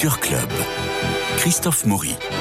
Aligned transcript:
Culture 0.00 0.18
Club. 0.18 0.50
Christophe 1.36 1.84
Maury. 1.84 2.39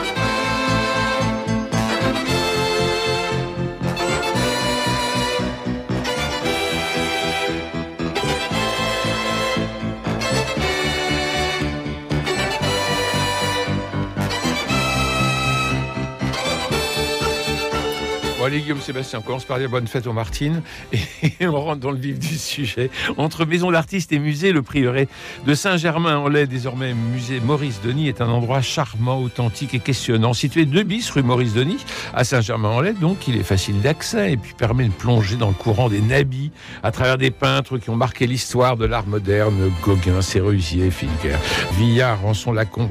Allez, 18.49 18.61
Guillaume 18.61 18.81
Sébastien, 18.81 19.19
on 19.19 19.21
commence 19.21 19.45
par 19.45 19.59
dire 19.59 19.69
bonne 19.69 19.85
fête 19.85 20.07
aux 20.07 20.13
Martines 20.13 20.63
et 20.91 21.47
on 21.47 21.61
rentre 21.61 21.81
dans 21.81 21.91
le 21.91 21.99
vif 21.99 22.17
du 22.17 22.35
sujet. 22.35 22.89
Entre 23.17 23.45
maison 23.45 23.69
d'artistes 23.69 24.11
et 24.11 24.17
musée, 24.17 24.51
le 24.51 24.63
prieuré 24.63 25.07
de 25.45 25.53
Saint-Germain-en-Laye, 25.53 26.47
désormais 26.47 26.95
musée 26.95 27.39
Maurice 27.41 27.79
Denis, 27.83 28.07
est 28.07 28.21
un 28.21 28.29
endroit 28.29 28.61
charmant, 28.61 29.21
authentique 29.21 29.75
et 29.75 29.79
questionnant. 29.79 30.33
Situé 30.33 30.65
2 30.65 30.81
bis 30.81 31.11
rue 31.11 31.21
Maurice 31.21 31.53
Denis, 31.53 31.85
à 32.15 32.23
Saint-Germain-en-Laye, 32.23 32.95
donc 32.95 33.27
il 33.27 33.37
est 33.37 33.43
facile 33.43 33.81
d'accès 33.81 34.33
et 34.33 34.37
puis 34.37 34.53
permet 34.55 34.85
de 34.85 34.93
plonger 34.93 35.35
dans 35.35 35.49
le 35.49 35.53
courant 35.53 35.87
des 35.87 36.01
nabis 36.01 36.49
à 36.81 36.91
travers 36.91 37.19
des 37.19 37.29
peintres 37.29 37.77
qui 37.77 37.91
ont 37.91 37.95
marqué 37.95 38.25
l'histoire 38.25 38.77
de 38.77 38.85
l'art 38.85 39.05
moderne 39.05 39.71
Gauguin, 39.83 40.23
Sérusier, 40.23 40.89
Filger, 40.89 41.37
Villard, 41.77 42.21
Rançon, 42.21 42.51
Lacombe, 42.51 42.89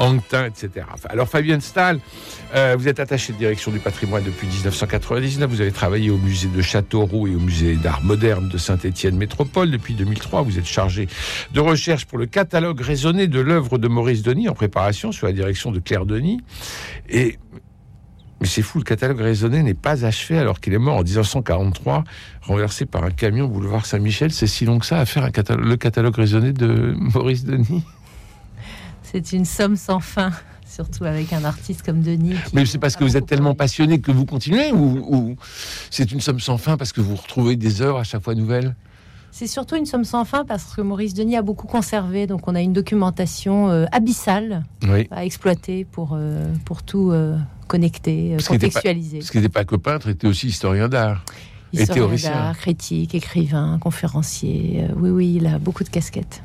Anquetin, 0.00 0.46
etc. 0.46 0.86
Alors, 1.08 1.28
Fabienne 1.28 1.60
Stahl, 1.60 2.00
euh, 2.54 2.74
vous 2.76 2.88
êtes 2.88 2.98
attaché 2.98 3.32
de 3.32 3.38
direction 3.38 3.70
du 3.70 3.78
patrimoine 3.78 4.24
depuis 4.24 4.48
1999. 4.64 5.50
Vous 5.50 5.60
avez 5.60 5.72
travaillé 5.72 6.10
au 6.10 6.16
musée 6.16 6.48
de 6.48 6.62
Châteauroux 6.62 7.26
et 7.26 7.34
au 7.34 7.38
musée 7.38 7.76
d'art 7.76 8.02
moderne 8.02 8.48
de 8.48 8.56
Saint-Étienne 8.56 9.16
Métropole. 9.16 9.70
Depuis 9.70 9.94
2003, 9.94 10.42
vous 10.42 10.58
êtes 10.58 10.66
chargé 10.66 11.06
de 11.52 11.60
recherche 11.60 12.06
pour 12.06 12.18
le 12.18 12.26
catalogue 12.26 12.80
raisonné 12.80 13.26
de 13.26 13.40
l'œuvre 13.40 13.78
de 13.78 13.88
Maurice 13.88 14.22
Denis 14.22 14.48
en 14.48 14.54
préparation 14.54 15.12
sous 15.12 15.26
la 15.26 15.32
direction 15.32 15.70
de 15.70 15.80
Claire 15.80 16.06
Denis. 16.06 16.40
Et 17.08 17.38
mais 18.40 18.46
c'est 18.48 18.62
fou, 18.62 18.78
le 18.78 18.84
catalogue 18.84 19.20
raisonné 19.20 19.62
n'est 19.62 19.74
pas 19.74 20.04
achevé 20.04 20.38
alors 20.38 20.60
qu'il 20.60 20.72
est 20.74 20.78
mort 20.78 20.96
en 20.96 21.02
1943, 21.02 22.04
renversé 22.42 22.84
par 22.84 23.04
un 23.04 23.10
camion 23.10 23.48
boulevard 23.48 23.86
Saint-Michel. 23.86 24.32
C'est 24.32 24.46
si 24.46 24.64
long 24.64 24.78
que 24.78 24.86
ça 24.86 24.98
à 24.98 25.06
faire 25.06 25.24
le 25.24 25.76
catalogue 25.76 26.16
raisonné 26.16 26.52
de 26.52 26.94
Maurice 26.96 27.44
Denis? 27.44 27.84
C'est 29.02 29.32
une 29.32 29.44
somme 29.44 29.76
sans 29.76 30.00
fin 30.00 30.32
surtout 30.74 31.04
avec 31.04 31.32
un 31.32 31.44
artiste 31.44 31.82
comme 31.82 32.02
Denis. 32.02 32.34
Mais 32.52 32.66
c'est 32.66 32.78
parce 32.78 32.96
que 32.96 33.04
vous 33.04 33.16
êtes 33.16 33.26
tellement 33.26 33.54
passionné 33.54 34.00
que 34.00 34.10
vous 34.10 34.26
continuez 34.26 34.72
ou, 34.72 34.98
ou 35.08 35.36
c'est 35.90 36.10
une 36.10 36.20
somme 36.20 36.40
sans 36.40 36.58
fin 36.58 36.76
parce 36.76 36.92
que 36.92 37.00
vous 37.00 37.14
retrouvez 37.14 37.56
des 37.56 37.80
heures 37.80 37.98
à 37.98 38.04
chaque 38.04 38.22
fois 38.22 38.34
nouvelles? 38.34 38.74
C'est 39.30 39.48
surtout 39.48 39.74
une 39.74 39.86
somme 39.86 40.04
sans 40.04 40.24
fin 40.24 40.44
parce 40.44 40.74
que 40.74 40.80
Maurice 40.80 41.12
Denis 41.12 41.36
a 41.36 41.42
beaucoup 41.42 41.66
conservé, 41.66 42.28
donc 42.28 42.46
on 42.46 42.54
a 42.54 42.60
une 42.60 42.72
documentation 42.72 43.68
euh, 43.68 43.84
abyssale 43.90 44.62
oui. 44.88 45.08
à 45.10 45.24
exploiter 45.24 45.84
pour, 45.84 46.12
euh, 46.14 46.52
pour 46.64 46.84
tout 46.84 47.10
euh, 47.10 47.36
connecter, 47.66 48.34
Parce 48.36 48.46
contextualiser. 48.46 49.18
Parce 49.18 49.32
qu'il 49.32 49.40
n'était 49.40 49.52
pas 49.52 49.64
que 49.64 49.74
peintre, 49.74 50.08
était 50.08 50.28
aussi 50.28 50.46
historien 50.46 50.88
d'art. 50.88 51.24
Et 51.72 51.82
Historien 51.82 52.04
théoricien. 52.04 52.30
d'art, 52.30 52.56
critique, 52.56 53.16
écrivain, 53.16 53.78
conférencier. 53.80 54.84
oui, 54.96 55.10
oui, 55.10 55.34
il 55.38 55.46
a 55.48 55.58
beaucoup 55.58 55.82
de 55.82 55.88
casquettes. 55.88 56.42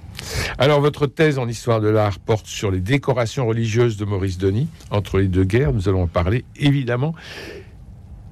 Alors, 0.58 0.82
votre 0.82 1.08
thèse 1.08 1.40
en 1.40 1.48
histoire 1.48 1.82
de 1.82 1.88
l'art 1.88 2.20
porte 2.20 2.48
sur 2.48 2.72
les 2.72 2.80
décorations 2.80 3.48
religieuses 3.48 3.98
de 3.98 4.06
Maurice 4.06 4.38
Denis 4.38 4.68
entre 4.92 5.20
les 5.20 5.28
deux 5.28 5.44
guerres. 5.44 5.74
Nous 5.74 5.88
allons 5.88 6.04
en 6.04 6.08
parler 6.08 6.46
évidemment. 6.56 7.16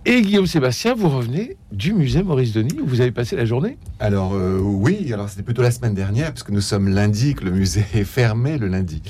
Et 0.05 0.21
Guillaume 0.21 0.47
Sébastien, 0.47 0.93
vous 0.95 1.09
revenez 1.09 1.57
du 1.73 1.91
musée 1.93 2.23
Maurice 2.23 2.53
Denis 2.53 2.79
où 2.81 2.87
vous 2.87 3.01
avez 3.01 3.11
passé 3.11 3.35
la 3.35 3.43
journée 3.43 3.77
Alors 3.99 4.33
euh, 4.35 4.57
oui, 4.61 5.11
alors 5.11 5.27
c'était 5.27 5.43
plutôt 5.43 5.61
la 5.61 5.71
semaine 5.71 5.93
dernière 5.93 6.31
puisque 6.31 6.49
nous 6.49 6.61
sommes 6.61 6.87
lundi 6.87 7.35
que 7.35 7.43
le 7.43 7.51
musée 7.51 7.83
est 7.93 8.05
fermé 8.05 8.57
le 8.57 8.67
lundi. 8.67 9.01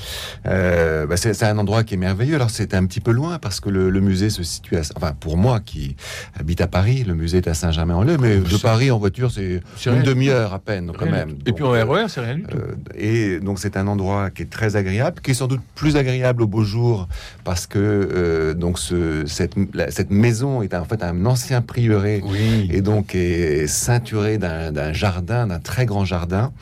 Euh, 0.46 1.06
bah, 1.06 1.16
c'est 1.16 1.34
c'est 1.34 1.46
un 1.46 1.56
endroit 1.58 1.84
qui 1.84 1.94
est 1.94 1.98
merveilleux. 1.98 2.34
Alors 2.34 2.50
c'était 2.50 2.76
un 2.76 2.84
petit 2.86 2.98
peu 3.00 3.12
loin 3.12 3.38
parce 3.38 3.60
que 3.60 3.70
le, 3.70 3.90
le 3.90 4.00
musée 4.00 4.28
se 4.28 4.42
situe 4.42 4.76
à, 4.76 4.80
enfin 4.96 5.12
pour 5.18 5.36
moi 5.36 5.60
qui 5.60 5.94
habite 6.38 6.60
à 6.60 6.66
Paris, 6.66 7.04
le 7.06 7.14
musée 7.14 7.38
est 7.38 7.46
à 7.48 7.54
Saint-Germain-en-Laye, 7.54 8.16
mais 8.20 8.38
de 8.38 8.48
C'est- 8.48 8.60
Paris 8.62 8.90
en 8.90 8.98
voiture 8.98 9.30
c'est 9.30 9.60
C'est 9.76 9.90
une 9.90 10.02
demi-heure 10.02 10.52
à 10.52 10.58
peine 10.58 10.90
quand 10.98 11.08
même. 11.08 11.36
Et 11.46 11.52
puis 11.52 11.62
en 11.62 11.70
RER, 11.70 12.06
c'est 12.08 12.20
rien 12.20 12.34
du 12.36 12.42
tout. 12.42 12.56
euh, 12.56 12.74
et 12.96 13.38
donc 13.38 13.60
c'est 13.60 13.76
un 13.76 13.86
endroit 13.86 14.30
qui 14.30 14.42
est 14.42 14.50
très 14.50 14.74
agréable, 14.74 15.20
qui 15.22 15.30
est 15.30 15.34
sans 15.34 15.46
doute 15.46 15.60
plus 15.76 15.96
agréable 15.96 16.42
au 16.42 16.48
beau 16.48 16.64
jour 16.64 17.08
parce 17.44 17.68
que 17.68 17.78
euh, 17.78 18.54
donc 18.54 18.80
ce, 18.80 19.24
cette, 19.26 19.54
la- 19.74 19.92
cette 19.92 20.10
maison 20.10 20.60
est 20.62 20.74
en 20.74 20.84
fait 20.84 21.04
un 21.04 21.24
ancien 21.24 21.62
prieuré 21.62 22.20
oui. 22.26 22.47
Et 22.70 22.80
donc 22.82 23.14
est 23.14 23.66
ceinturé 23.66 24.38
d'un 24.38 24.92
jardin, 24.92 25.46
d'un 25.46 25.58
très 25.58 25.86
grand 25.86 26.04
jardin. 26.04 26.52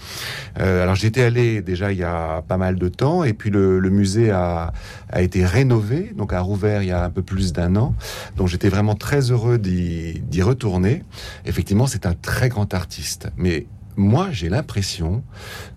Euh, 0.60 0.82
alors 0.82 0.94
j'étais 0.94 1.22
allé 1.22 1.62
déjà 1.62 1.92
il 1.92 1.98
y 1.98 2.04
a 2.04 2.42
pas 2.46 2.56
mal 2.56 2.76
de 2.76 2.88
temps 2.88 3.24
et 3.24 3.32
puis 3.32 3.50
le, 3.50 3.78
le 3.78 3.90
musée 3.90 4.30
a, 4.30 4.72
a 5.10 5.22
été 5.22 5.44
rénové, 5.44 6.12
donc 6.16 6.32
a 6.32 6.40
rouvert 6.40 6.82
il 6.82 6.88
y 6.88 6.92
a 6.92 7.04
un 7.04 7.10
peu 7.10 7.22
plus 7.22 7.52
d'un 7.52 7.76
an. 7.76 7.94
Donc 8.36 8.48
j'étais 8.48 8.68
vraiment 8.68 8.94
très 8.94 9.30
heureux 9.30 9.58
d'y 9.58 10.42
retourner. 10.42 11.04
Effectivement, 11.44 11.86
c'est 11.86 12.06
un 12.06 12.14
très 12.14 12.48
grand 12.48 12.72
artiste, 12.74 13.28
mais 13.36 13.66
moi, 13.96 14.28
j'ai 14.30 14.48
l'impression 14.48 15.22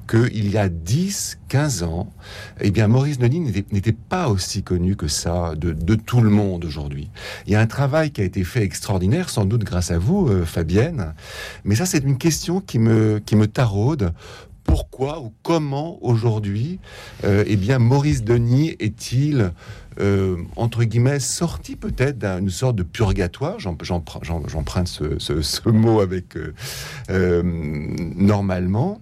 qu'il 0.09 0.49
y 0.49 0.57
a 0.57 0.69
10, 0.69 1.39
15 1.49 1.83
ans, 1.83 2.11
eh 2.59 2.71
bien, 2.71 2.87
Maurice 2.87 3.19
Denis 3.19 3.39
n'était 3.71 3.93
pas 3.93 4.27
aussi 4.27 4.63
connu 4.63 4.95
que 4.95 5.07
ça 5.07 5.53
de, 5.55 5.71
de 5.71 5.95
tout 5.95 6.21
le 6.21 6.29
monde 6.29 6.65
aujourd'hui. 6.65 7.11
Il 7.45 7.53
y 7.53 7.55
a 7.55 7.61
un 7.61 7.67
travail 7.67 8.11
qui 8.11 8.21
a 8.21 8.23
été 8.23 8.43
fait 8.43 8.63
extraordinaire, 8.63 9.29
sans 9.29 9.45
doute 9.45 9.63
grâce 9.63 9.91
à 9.91 9.99
vous, 9.99 10.27
euh, 10.27 10.45
Fabienne. 10.45 11.13
Mais 11.63 11.75
ça, 11.75 11.85
c'est 11.85 12.03
une 12.03 12.17
question 12.17 12.59
qui 12.59 12.79
me, 12.79 13.19
qui 13.19 13.35
me 13.35 13.47
taraude. 13.47 14.13
Pourquoi 14.63 15.21
ou 15.21 15.33
comment 15.41 15.97
aujourd'hui, 16.03 16.79
euh, 17.23 17.43
eh 17.47 17.55
bien, 17.55 17.79
Maurice 17.79 18.23
Denis 18.23 18.75
est-il 18.79 19.51
euh, 19.99 20.37
entre 20.55 20.83
guillemets, 20.83 21.19
sorti 21.19 21.75
peut-être 21.75 22.19
d'une 22.19 22.49
sorte 22.49 22.75
de 22.75 22.83
purgatoire. 22.83 23.59
J'em- 23.59 23.77
j'empr- 23.83 24.19
j'em- 24.23 24.47
J'emprunte 24.47 24.87
ce, 24.87 25.19
ce- 25.19 25.41
ce 25.41 25.69
mot 25.69 25.99
avec 26.01 26.35
euh, 26.37 26.53
euh, 27.09 27.41
normalement 28.15 29.01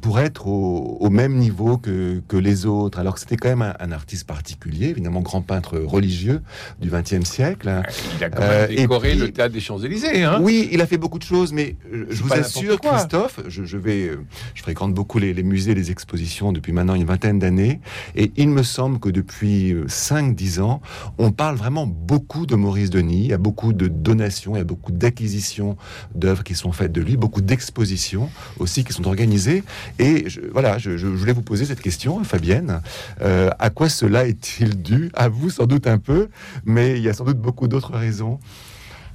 pour 0.00 0.20
être 0.20 0.46
au, 0.46 0.96
au 1.00 1.10
même 1.10 1.34
niveau 1.36 1.76
que, 1.78 2.20
que 2.28 2.36
les 2.36 2.66
autres. 2.66 2.98
Alors 2.98 3.14
que 3.14 3.20
c'était 3.20 3.36
quand 3.36 3.48
même 3.48 3.62
un, 3.62 3.74
un 3.80 3.92
artiste 3.92 4.26
particulier, 4.26 4.88
évidemment 4.88 5.20
grand 5.20 5.42
peintre 5.42 5.78
religieux 5.78 6.40
du 6.80 6.90
XXe 6.90 7.24
siècle. 7.28 7.68
hein. 7.68 7.82
Il 8.18 8.24
a 8.24 8.30
quand 8.30 8.40
même 8.40 8.68
décoré 8.76 9.10
puis- 9.10 9.18
le 9.20 9.32
théâtre 9.32 9.52
des 9.54 9.60
Champs-Élysées. 9.60 10.22
Hein 10.24 10.40
Oui, 10.42 10.68
il 10.72 10.80
a 10.80 10.86
fait 10.86 10.98
beaucoup 10.98 11.18
de 11.18 11.24
choses, 11.24 11.52
mais 11.52 11.76
je 12.10 12.22
vous 12.22 12.32
assure. 12.32 12.80
Christophe, 12.80 13.40
je, 13.48 13.64
je 13.64 13.76
vais, 13.76 14.10
je 14.54 14.62
fréquente 14.62 14.94
beaucoup 14.94 15.18
les, 15.18 15.34
les 15.34 15.42
musées, 15.42 15.74
les 15.74 15.90
expositions 15.90 16.52
depuis 16.52 16.72
maintenant 16.72 16.94
une 16.94 17.04
vingtaine 17.04 17.38
d'années, 17.38 17.80
et 18.14 18.32
il 18.36 18.48
me 18.48 18.62
semble 18.62 18.98
que 18.98 19.08
depuis 19.08 19.67
5-10 19.74 20.60
ans, 20.60 20.80
on 21.18 21.32
parle 21.32 21.56
vraiment 21.56 21.86
beaucoup 21.86 22.46
de 22.46 22.54
Maurice 22.54 22.90
Denis. 22.90 23.24
Il 23.24 23.26
y 23.28 23.32
a 23.32 23.38
beaucoup 23.38 23.72
de 23.72 23.88
donations, 23.88 24.54
il 24.54 24.58
y 24.58 24.62
a 24.62 24.64
beaucoup 24.64 24.92
d'acquisitions 24.92 25.76
d'œuvres 26.14 26.44
qui 26.44 26.54
sont 26.54 26.72
faites 26.72 26.92
de 26.92 27.00
lui, 27.00 27.16
beaucoup 27.16 27.40
d'expositions 27.40 28.30
aussi 28.58 28.84
qui 28.84 28.92
sont 28.92 29.06
organisées. 29.06 29.64
Et 29.98 30.26
voilà, 30.52 30.78
je, 30.78 30.96
je 30.96 31.06
voulais 31.06 31.32
vous 31.32 31.42
poser 31.42 31.64
cette 31.64 31.80
question, 31.80 32.22
Fabienne. 32.24 32.80
Euh, 33.20 33.50
à 33.58 33.70
quoi 33.70 33.88
cela 33.88 34.26
est-il 34.26 34.82
dû? 34.82 35.10
À 35.14 35.28
vous 35.28 35.50
sans 35.50 35.66
doute 35.66 35.86
un 35.86 35.98
peu, 35.98 36.28
mais 36.64 36.96
il 36.96 37.02
y 37.02 37.08
a 37.08 37.14
sans 37.14 37.24
doute 37.24 37.38
beaucoup 37.38 37.68
d'autres 37.68 37.92
raisons. 37.92 38.38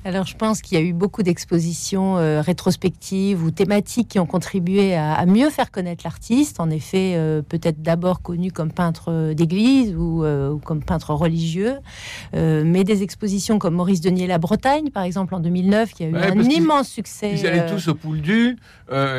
Alors, 0.06 0.25
je 0.25 0.36
pense 0.36 0.62
qu'il 0.62 0.78
y 0.78 0.81
a 0.81 0.84
eu 0.84 0.91
beaucoup 0.91 1.24
d'expositions 1.24 2.18
euh, 2.18 2.41
rétrospectives 2.41 3.41
ou 3.41 3.52
thématiques 3.52 4.09
qui 4.09 4.19
ont 4.19 4.25
contribué 4.25 4.96
à, 4.96 5.14
à 5.14 5.25
mieux 5.25 5.50
faire 5.50 5.72
connaître 5.72 6.03
l'artiste. 6.03 6.59
En 6.59 6.69
effet, 6.69 7.14
euh, 7.16 7.41
peut-être 7.41 7.81
d'abord 7.81 8.22
connu 8.22 8.52
comme 8.52 8.72
peintre 8.72 9.31
d'église 9.34 9.96
ou, 9.96 10.25
euh, 10.25 10.52
ou 10.52 10.58
comme 10.58 10.84
peintre 10.84 11.13
religieux, 11.13 11.78
mais 12.34 12.84
des 12.84 13.03
expositions 13.03 13.59
comme 13.59 13.75
Maurice 13.75 14.02
Denier 14.02 14.28
La 14.28 14.40
Bretagne, 14.40 14.90
par 14.90 15.03
exemple, 15.03 15.36
en 15.36 15.40
2009, 15.40 15.94
qui 15.94 16.03
a 16.03 16.08
eu 16.08 16.13
Ouais, 16.13 16.31
un 16.31 16.39
immense 16.42 16.89
succès. 16.89 17.31
Ils 17.33 17.48
allaient 17.48 17.66
tous 17.66 17.88
au 17.88 17.95
Poule 17.95 18.22
du, 18.22 18.57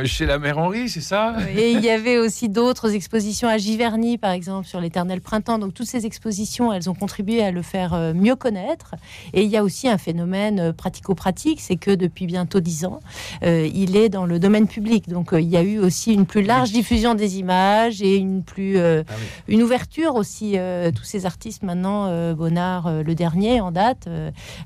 chez 0.04 0.26
la 0.26 0.38
mère 0.38 0.58
Henri, 0.58 0.88
c'est 0.88 1.00
ça? 1.00 1.36
Et 1.56 1.72
il 1.72 1.80
y 1.80 1.90
avait 1.90 2.18
aussi 2.18 2.48
d'autres 2.48 2.94
expositions 2.94 3.48
à 3.48 3.56
Giverny, 3.56 4.18
par 4.18 4.32
exemple, 4.32 4.66
sur 4.66 4.80
l'éternel 4.80 5.20
printemps. 5.20 5.58
Donc 5.58 5.74
toutes 5.74 5.86
ces 5.86 6.06
expositions, 6.06 6.72
elles 6.72 6.90
ont 6.90 6.94
contribué 6.94 7.42
à 7.42 7.50
le 7.50 7.62
faire 7.62 8.12
mieux 8.14 8.36
connaître. 8.36 8.94
Et 9.32 9.42
il 9.42 9.50
y 9.50 9.56
a 9.56 9.64
aussi 9.64 9.88
un 9.88 9.98
phénomène 9.98 10.73
pratico-pratique, 10.74 11.60
c'est 11.60 11.76
que 11.76 11.90
depuis 11.90 12.26
bientôt 12.26 12.60
dix 12.60 12.84
ans, 12.84 13.00
euh, 13.42 13.68
il 13.72 13.96
est 13.96 14.08
dans 14.08 14.26
le 14.26 14.38
domaine 14.38 14.66
public. 14.66 15.08
Donc 15.08 15.32
euh, 15.32 15.40
il 15.40 15.48
y 15.48 15.56
a 15.56 15.62
eu 15.62 15.78
aussi 15.78 16.12
une 16.12 16.26
plus 16.26 16.42
large 16.42 16.72
diffusion 16.72 17.14
des 17.14 17.38
images 17.38 18.02
et 18.02 18.16
une 18.16 18.42
plus 18.42 18.76
euh, 18.76 19.02
Ah 19.08 19.12
une 19.48 19.62
ouverture 19.62 20.14
aussi. 20.14 20.56
tous 20.94 21.04
ces 21.04 21.26
artistes 21.26 21.62
maintenant, 21.62 22.34
Bonnard, 22.34 23.02
le 23.02 23.14
dernier 23.14 23.60
en 23.60 23.70
date, 23.70 24.08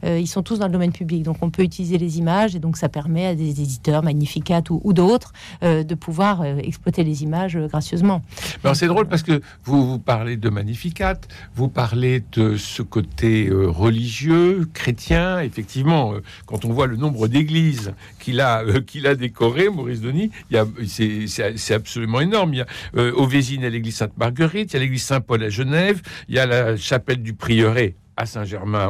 ils 0.04 0.26
sont 0.26 0.42
tous 0.42 0.58
dans 0.58 0.66
le 0.66 0.72
domaine 0.72 0.92
public. 0.92 1.22
Donc 1.22 1.38
on 1.42 1.50
peut 1.50 1.62
utiliser 1.62 1.98
les 1.98 2.18
images 2.18 2.54
et 2.54 2.58
donc 2.58 2.76
ça 2.76 2.88
permet 2.88 3.26
à 3.26 3.34
des 3.34 3.60
éditeurs, 3.60 4.02
Magnificat 4.02 4.62
ou, 4.70 4.80
ou 4.84 4.92
d'autres, 4.92 5.32
de 5.62 5.94
pouvoir 5.94 6.44
exploiter 6.44 7.04
les 7.04 7.22
images 7.22 7.58
gracieusement. 7.58 8.22
C'est 8.74 8.86
drôle 8.86 9.08
parce 9.08 9.22
que 9.22 9.40
vous, 9.64 9.86
vous 9.88 9.98
parlez 9.98 10.36
de 10.36 10.48
Magnificat, 10.48 11.18
vous 11.54 11.68
parlez 11.68 12.22
de 12.32 12.56
ce 12.56 12.82
côté 12.82 13.50
religieux, 13.50 14.68
chrétien. 14.72 15.40
Effectivement, 15.40 15.97
euh, 15.98 16.22
quand 16.46 16.64
on 16.64 16.72
voit 16.72 16.86
le 16.86 16.96
nombre 16.96 17.28
d'églises 17.28 17.92
qu'il 18.18 18.40
a, 18.40 18.62
euh, 18.62 19.14
décorées, 19.14 19.68
Maurice 19.68 20.00
Denis, 20.00 20.30
c'est, 20.86 21.74
absolument 21.74 22.20
énorme. 22.20 22.54
Il 22.54 22.58
y 22.58 22.62
a 22.62 22.66
euh, 22.96 23.12
au 23.12 23.28
y 23.28 23.64
a 23.64 23.68
l'église 23.68 23.96
Sainte-Marguerite, 23.96 24.72
il 24.72 24.74
y 24.74 24.76
a 24.76 24.80
l'église 24.80 25.02
Saint-Paul 25.02 25.42
à 25.42 25.48
Genève, 25.48 26.00
il 26.28 26.34
y 26.34 26.38
a 26.38 26.46
la 26.46 26.76
chapelle 26.76 27.22
du 27.22 27.34
Prieuré 27.34 27.96
à 28.18 28.26
Saint-Germain, 28.26 28.88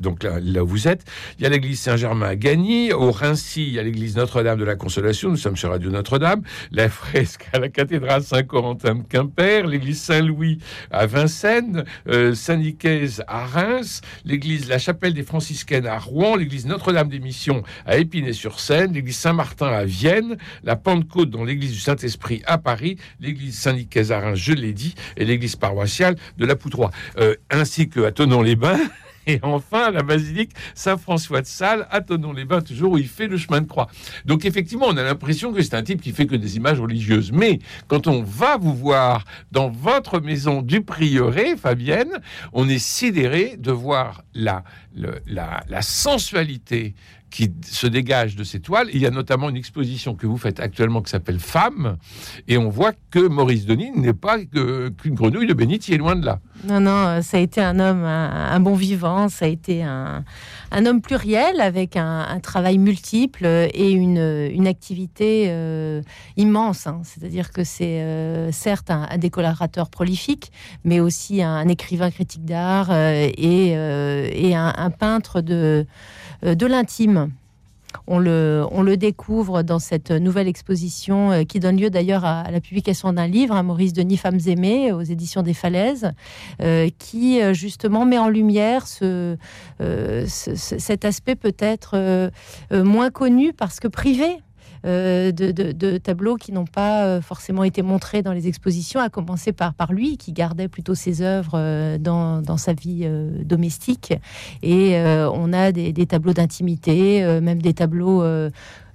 donc 0.00 0.22
là, 0.22 0.38
là 0.38 0.62
où 0.62 0.66
vous 0.66 0.86
êtes. 0.86 1.02
Il 1.38 1.44
y 1.44 1.46
a 1.46 1.48
l'église 1.48 1.80
Saint-Germain 1.80 2.28
à 2.28 2.36
Gagny. 2.36 2.92
Au 2.92 3.10
Rincy, 3.10 3.68
il 3.68 3.72
y 3.72 3.78
a 3.78 3.82
l'église 3.82 4.16
Notre-Dame 4.16 4.58
de 4.58 4.64
la 4.64 4.76
Consolation. 4.76 5.30
Nous 5.30 5.38
sommes 5.38 5.56
sur 5.56 5.70
Radio 5.70 5.90
Notre-Dame. 5.90 6.42
La 6.72 6.90
fresque 6.90 7.46
à 7.54 7.58
la 7.58 7.70
cathédrale 7.70 8.22
Saint-Corentin 8.22 8.96
de 8.96 9.02
Quimper. 9.04 9.66
L'église 9.66 10.02
Saint-Louis 10.02 10.58
à 10.90 11.06
Vincennes. 11.06 11.84
Euh, 12.08 12.34
Saint-Nicaise 12.34 13.24
à 13.26 13.46
Reims. 13.46 14.02
L'église 14.26 14.68
La 14.68 14.78
Chapelle 14.78 15.14
des 15.14 15.22
Franciscaines 15.22 15.86
à 15.86 15.98
Rouen. 15.98 16.36
L'église 16.36 16.66
Notre-Dame 16.66 17.08
des 17.08 17.20
Missions 17.20 17.62
à 17.86 17.96
Épinay-sur-Seine. 17.96 18.92
L'église 18.92 19.16
Saint-Martin 19.16 19.68
à 19.68 19.86
Vienne. 19.86 20.36
La 20.64 20.76
Pentecôte 20.76 21.30
dans 21.30 21.44
l'église 21.44 21.72
du 21.72 21.80
Saint-Esprit 21.80 22.42
à 22.44 22.58
Paris. 22.58 22.98
L'église 23.20 23.58
Saint-Nicaise 23.58 24.12
à 24.12 24.20
Reims, 24.20 24.38
je 24.38 24.52
l'ai 24.52 24.74
dit. 24.74 24.94
Et 25.16 25.24
l'église 25.24 25.56
paroissiale 25.56 26.16
de 26.36 26.44
la 26.44 26.56
Poutroie. 26.56 26.90
Euh, 27.18 27.36
ainsi 27.50 27.88
que 27.88 28.00
à 28.00 28.12
Tonon-les-Bains. 28.12 28.65
Et 29.26 29.40
enfin, 29.42 29.90
la 29.90 30.02
basilique 30.02 30.52
Saint-François 30.74 31.42
de 31.42 31.46
Sales, 31.46 31.86
à 31.90 32.00
Tonon-les-Bains, 32.00 32.60
toujours 32.60 32.92
où 32.92 32.98
il 32.98 33.08
fait 33.08 33.26
le 33.26 33.36
chemin 33.36 33.60
de 33.60 33.66
croix. 33.66 33.88
Donc, 34.24 34.44
effectivement, 34.44 34.86
on 34.88 34.96
a 34.96 35.02
l'impression 35.02 35.52
que 35.52 35.62
c'est 35.62 35.74
un 35.74 35.82
type 35.82 36.00
qui 36.00 36.12
fait 36.12 36.26
que 36.26 36.36
des 36.36 36.56
images 36.56 36.80
religieuses. 36.80 37.32
Mais 37.32 37.58
quand 37.88 38.06
on 38.06 38.22
va 38.22 38.56
vous 38.56 38.74
voir 38.74 39.24
dans 39.50 39.68
votre 39.68 40.20
maison 40.20 40.62
du 40.62 40.82
prieuré, 40.82 41.56
Fabienne, 41.56 42.20
on 42.52 42.68
est 42.68 42.78
sidéré 42.78 43.56
de 43.58 43.72
voir 43.72 44.22
la, 44.32 44.62
la 44.94 45.82
sensualité 45.82 46.94
qui 47.30 47.52
se 47.62 47.86
dégage 47.86 48.36
de 48.36 48.44
ces 48.44 48.60
toiles. 48.60 48.88
Il 48.92 49.00
y 49.00 49.06
a 49.06 49.10
notamment 49.10 49.48
une 49.48 49.56
exposition 49.56 50.14
que 50.14 50.26
vous 50.26 50.38
faites 50.38 50.60
actuellement 50.60 51.02
qui 51.02 51.10
s'appelle 51.10 51.40
Femmes, 51.40 51.96
et 52.48 52.56
on 52.56 52.68
voit 52.68 52.92
que 53.10 53.26
Maurice 53.26 53.66
Denis 53.66 53.90
n'est 53.94 54.12
pas 54.12 54.38
qu'une 54.38 55.14
grenouille 55.14 55.46
de 55.46 55.54
bénitier, 55.54 55.98
loin 55.98 56.16
de 56.16 56.24
là. 56.24 56.40
Non, 56.64 56.80
non, 56.80 57.06
euh, 57.06 57.22
ça 57.22 57.36
a 57.36 57.40
été 57.40 57.60
un 57.60 57.78
homme, 57.78 58.04
un, 58.04 58.60
bon 58.60 58.74
vivant, 58.74 59.28
ça 59.28 59.44
a 59.44 59.48
été 59.48 59.82
un, 59.82 60.24
homme 60.72 61.00
pluriel 61.00 61.60
avec 61.60 61.96
un, 61.96 62.40
travail 62.40 62.78
multiple 62.78 63.46
et 63.46 63.90
une, 63.90 64.66
activité 64.66 65.46
euh, 65.48 66.02
immense. 66.36 66.86
hein. 66.86 67.00
C'est-à-dire 67.04 67.52
que 67.52 67.62
c'est 67.62 68.00
euh, 68.00 68.50
certes 68.52 68.90
un, 68.90 69.18
décorateur 69.18 69.90
prolifique, 69.90 70.50
mais 70.84 71.00
aussi 71.00 71.42
un, 71.42 71.68
écrivain 71.68 72.10
critique 72.10 72.44
d'art 72.44 72.90
et, 72.92 73.74
un, 74.54 74.90
peintre 74.90 75.40
de, 75.40 75.86
de 76.42 76.66
l'intime. 76.66 77.30
On 78.08 78.18
le, 78.18 78.96
découvre 78.96 79.62
dans 79.62 79.78
cette 79.78 80.10
nouvelle 80.10 80.48
exposition 80.48 81.30
euh, 81.32 81.44
qui 81.44 81.60
donne 81.60 81.78
lieu 81.80 81.88
d'ailleurs 81.88 82.24
à, 82.26 82.50
la 82.50 82.60
publication 82.60 83.12
d'un 83.12 83.26
livre, 83.26 83.54
à 83.54 83.62
Maurice 83.62 83.92
Denis 83.94 84.18
Femmes 84.18 84.40
aimées, 84.46 84.92
aux 84.92 85.00
éditions 85.02 85.42
des 85.42 85.54
Falaises, 85.54 86.10
euh, 86.60 86.90
qui 86.98 87.40
euh, 87.40 87.54
justement 87.54 88.04
met 88.04 88.18
en 88.18 88.28
lumière 88.28 88.86
ce, 88.86 89.36
euh, 89.80 90.26
ce- 90.26 90.56
ce- 90.56 90.78
cet 90.78 91.04
aspect 91.06 91.36
peut-être 91.36 91.92
euh, 91.94 92.28
euh, 92.72 92.84
moins 92.84 93.10
connu 93.10 93.52
parce 93.54 93.80
que 93.80 93.88
privé. 93.88 94.26
Euh, 94.86 95.32
de, 95.32 95.50
de- 95.52 95.72
de 95.72 95.98
tableaux 95.98 96.36
qui 96.36 96.52
n'ont 96.52 96.64
pas 96.66 97.04
euh, 97.04 97.20
forcément 97.20 97.64
été 97.64 97.82
montrés 97.82 98.22
dans 98.22 98.32
les 98.32 98.46
expositions, 98.48 99.00
à 99.00 99.08
commencer 99.08 99.52
par, 99.52 99.74
par 99.74 99.92
lui, 99.92 100.16
qui 100.16 100.32
gardait 100.32 100.68
plutôt 100.68 100.94
ses 100.94 101.22
œuvres 101.22 101.52
euh, 101.54 101.98
dans, 101.98 102.40
dans 102.42 102.56
sa 102.56 102.72
vie 102.72 103.08
domestique. 103.44 104.14
Et 104.62 104.96
on 104.96 105.52
a 105.52 105.72
des, 105.72 105.92
des 105.92 106.06
tableaux 106.06 106.32
d'intimité, 106.32 107.22
même 107.40 107.60
des 107.60 107.74
tableaux 107.74 108.22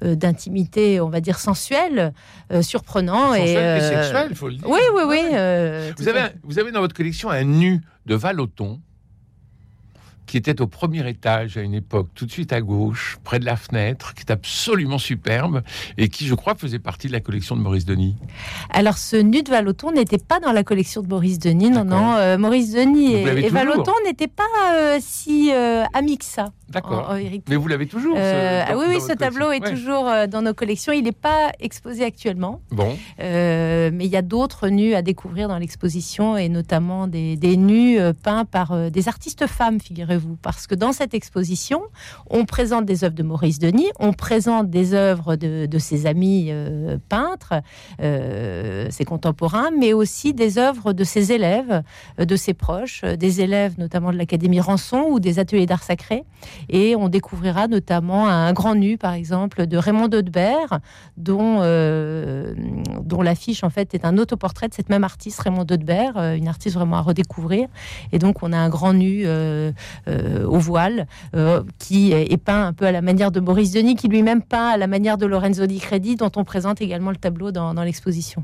d'intimité, 0.02 1.00
on 1.02 1.10
va 1.10 1.22
dire 1.22 1.40
sensuels, 1.40 2.14
euh, 2.52 2.62
surprenants. 2.62 3.34
Sensuel 3.34 3.48
et, 3.48 3.58
euh, 3.58 4.02
sexuel, 4.02 4.28
il 4.32 4.36
faut 4.36 4.48
le 4.50 4.56
dire. 4.56 4.68
Oui, 4.70 4.80
oui, 4.96 5.02
oui. 5.08 5.20
Euh, 5.34 5.92
Vous 5.98 6.08
avez, 6.08 6.20
un- 6.22 6.32
vous 6.44 6.60
avez 6.60 6.72
dans 6.72 6.80
votre 6.82 6.96
collection 6.96 7.30
un 7.30 7.44
nu 7.44 7.82
de 8.06 8.16
Valoton 8.16 8.80
qui 10.32 10.38
était 10.38 10.62
au 10.62 10.68
premier 10.68 11.06
étage 11.10 11.58
à 11.58 11.62
une 11.62 11.74
époque, 11.74 12.08
tout 12.16 12.26
de 12.26 12.32
suite 12.32 12.54
à 12.54 12.62
gauche, 12.62 13.18
près 13.26 13.38
de 13.38 13.44
la 13.44 13.58
fenêtre, 13.58 14.14
qui 14.14 14.22
est 14.22 14.32
absolument 14.32 14.98
superbe 14.98 15.62
et 15.98 16.08
qui, 16.08 16.26
je 16.26 16.36
crois, 16.36 16.56
faisait 16.56 16.80
partie 16.80 17.08
de 17.08 17.12
la 17.12 17.20
collection 17.20 17.58
de 17.58 17.62
Maurice 17.62 17.84
Denis. 17.84 18.16
Alors, 18.70 18.98
ce 18.98 19.18
nu 19.18 19.44
de 19.44 19.50
Valoton 19.50 19.92
n'était 19.92 20.20
pas 20.20 20.40
dans 20.40 20.54
la 20.54 20.64
collection 20.64 21.02
de 21.02 21.08
Maurice 21.08 21.38
Denis. 21.38 21.70
Non, 21.70 21.84
non. 21.84 22.16
euh, 22.16 22.38
Maurice 22.38 22.72
Denis 22.72 23.22
Vous 23.22 23.28
et, 23.28 23.46
et 23.46 23.50
Valoton 23.50 23.92
n'étaient 24.06 24.30
pas 24.30 24.44
euh, 24.74 25.00
si 25.02 25.52
euh, 25.52 25.84
amis 25.94 26.18
que 26.18 26.24
ça. 26.24 26.54
D'accord. 26.72 27.14
Mais 27.50 27.56
vous 27.56 27.68
l'avez 27.68 27.88
toujours 27.88 28.16
ce- 28.16 28.22
Euh, 28.22 28.66
dans- 28.74 28.80
oui, 28.80 28.86
oui, 28.90 29.02
ce 29.02 29.14
tableau 29.14 29.52
est. 29.52 29.62
Ouais. 29.62 29.70
toujours 29.72 30.08
euh, 30.08 30.28
dans 30.28 30.42
nos 30.42 30.54
collections. 30.54 30.94
Il 30.94 31.04
n'est 31.04 31.12
pas 31.12 31.52
exposé 31.60 32.04
actuellement, 32.04 32.62
Bon, 32.72 32.98
Euh, 33.20 33.90
mais 33.94 34.06
il 34.06 34.12
y 34.12 34.16
a 34.18 34.22
d'autres 34.22 34.70
nus 34.70 34.94
à 34.96 35.02
découvrir 35.02 35.48
dans 35.48 35.58
l'exposition 35.58 36.38
et 36.38 36.50
notamment 36.50 37.08
des, 37.08 37.36
des 37.36 37.58
nus 37.58 38.00
peints 38.24 38.46
par 38.46 38.90
des 38.92 39.08
artistes 39.08 39.48
femmes, 39.48 39.80
figurez-vous. 39.80 40.38
Parce 40.42 40.68
que 40.68 40.76
dans 40.76 40.92
cette 40.94 41.14
exposition, 41.14 41.82
on 42.30 42.46
présente 42.46 42.86
des 42.86 43.04
œuvres 43.04 43.16
de 43.16 43.24
Maurice 43.24 43.60
Denis, 43.60 43.90
on 44.00 44.14
présente 44.14 44.70
des 44.70 44.94
œuvres 44.94 45.36
de, 45.36 45.66
de 45.66 45.80
ses 45.80 46.06
amis 46.06 46.48
euh, 46.50 46.98
peintres, 47.10 47.54
ses 48.90 49.06
contemporains, 49.06 49.70
mais 49.78 49.94
aussi 49.94 50.34
des 50.34 50.58
œuvres 50.58 50.94
de 50.94 51.04
ses 51.04 51.32
élèves, 51.32 51.84
de 52.18 52.36
ses 52.36 52.54
proches, 52.54 53.04
des 53.04 53.42
élèves 53.42 53.76
notamment 53.78 54.12
de 54.12 54.18
l'Académie 54.18 54.60
Rançon 54.60 55.06
ou 55.10 55.20
des 55.20 55.40
ateliers 55.40 55.66
d'art 55.66 55.84
sacré. 55.84 56.24
Et 56.70 56.96
on 56.96 57.10
découvrira 57.10 57.68
notamment 57.68 58.28
un 58.28 58.54
grand 58.54 58.76
nu, 58.76 58.98
par 58.98 59.14
exemple, 59.14 59.68
de 59.68 59.78
Raymond 59.78 60.08
Dodebert, 60.08 60.80
dont, 61.18 61.60
euh, 61.62 62.54
dont 63.04 63.22
l'affiche 63.22 63.64
en 63.64 63.70
fait 63.70 63.94
est 63.94 64.06
un 64.06 64.18
autoportrait 64.18 64.68
de 64.68 64.74
cette 64.74 64.90
même 64.90 65.04
artiste, 65.04 65.40
Raymond 65.42 65.64
Dodebert, 65.64 66.18
euh, 66.18 66.36
une 66.36 66.48
artiste 66.48 66.76
vraiment 66.76 66.98
à 66.98 67.02
redécouvrir. 67.02 67.68
Et 68.12 68.20
donc 68.20 68.44
on 68.44 68.54
a 68.54 68.58
un 68.58 68.70
grand 68.70 68.94
nu 68.94 69.24
euh, 69.26 69.72
au 70.08 70.58
voile 70.58 71.08
qui 71.80 72.12
est 72.12 72.38
peint 72.38 72.68
un 72.68 72.74
peu 72.74 72.86
à 72.86 72.92
la 72.92 73.02
manière 73.02 73.32
de 73.32 73.40
Maurice 73.40 73.72
Denis, 73.72 73.96
qui 73.96 74.08
lui-même 74.08 74.42
peint 74.42 74.70
à 74.70 74.78
la 74.78 74.88
manière 74.88 75.18
de 75.18 75.26
Lorenzo 75.26 75.66
Di 75.66 75.80
Credi, 75.80 76.16
dont 76.16 76.32
on 76.36 76.44
présente 76.44 76.82
également 76.82 77.12
le 77.12 77.18
tableau 77.18 77.52
dans, 77.52 77.74
dans 77.74 77.84
l'exposition. 77.84 78.44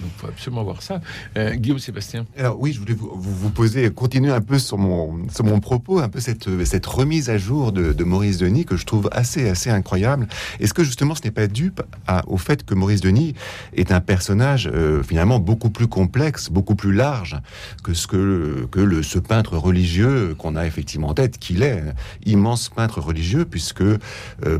Il 0.00 0.06
faut 0.16 0.26
absolument 0.28 0.64
voir 0.64 0.82
ça. 0.82 1.00
Euh, 1.36 1.54
Guillaume 1.54 1.78
Sébastien. 1.78 2.26
Alors 2.38 2.60
oui, 2.60 2.72
je 2.72 2.80
voulais 2.80 2.94
vous, 2.94 3.10
vous, 3.14 3.50
poser, 3.50 3.90
continuer 3.90 4.30
un 4.32 4.40
peu 4.40 4.58
sur 4.58 4.78
mon, 4.78 5.28
sur 5.30 5.44
mon 5.44 5.60
propos, 5.60 5.98
un 6.00 6.08
peu 6.08 6.20
cette, 6.20 6.48
cette 6.64 6.86
remise 6.86 7.30
à 7.30 7.38
jour 7.38 7.72
de, 7.72 8.04
Maurice 8.04 8.38
Denis 8.38 8.64
que 8.64 8.76
je 8.76 8.84
trouve 8.86 9.08
assez, 9.12 9.48
assez 9.48 9.70
incroyable. 9.70 10.28
Est-ce 10.60 10.74
que 10.74 10.84
justement 10.84 11.14
ce 11.14 11.22
n'est 11.24 11.30
pas 11.30 11.46
dû 11.46 11.72
à- 12.06 12.22
au 12.28 12.36
fait 12.36 12.64
que 12.64 12.74
Maurice 12.74 13.00
Denis 13.00 13.34
est 13.74 13.90
un 13.90 14.00
personnage 14.00 14.70
euh, 14.72 15.02
finalement 15.02 15.38
beaucoup 15.40 15.70
plus 15.70 15.88
complexe, 15.88 16.50
beaucoup 16.50 16.74
plus 16.76 16.92
large 16.92 17.36
que 17.82 17.94
ce 17.94 18.06
que, 18.06 18.66
que 18.70 18.80
le, 18.80 19.02
ce 19.02 19.18
peintre 19.18 19.56
religieux 19.56 20.34
qu'on 20.38 20.56
a 20.56 20.66
effectivement 20.66 21.08
en 21.08 21.14
tête, 21.14 21.38
qu'il 21.38 21.62
est, 21.62 21.80
un 21.80 21.92
immense 22.24 22.68
peintre 22.68 23.00
religieux, 23.00 23.44
puisque 23.44 23.80
euh, 23.82 23.98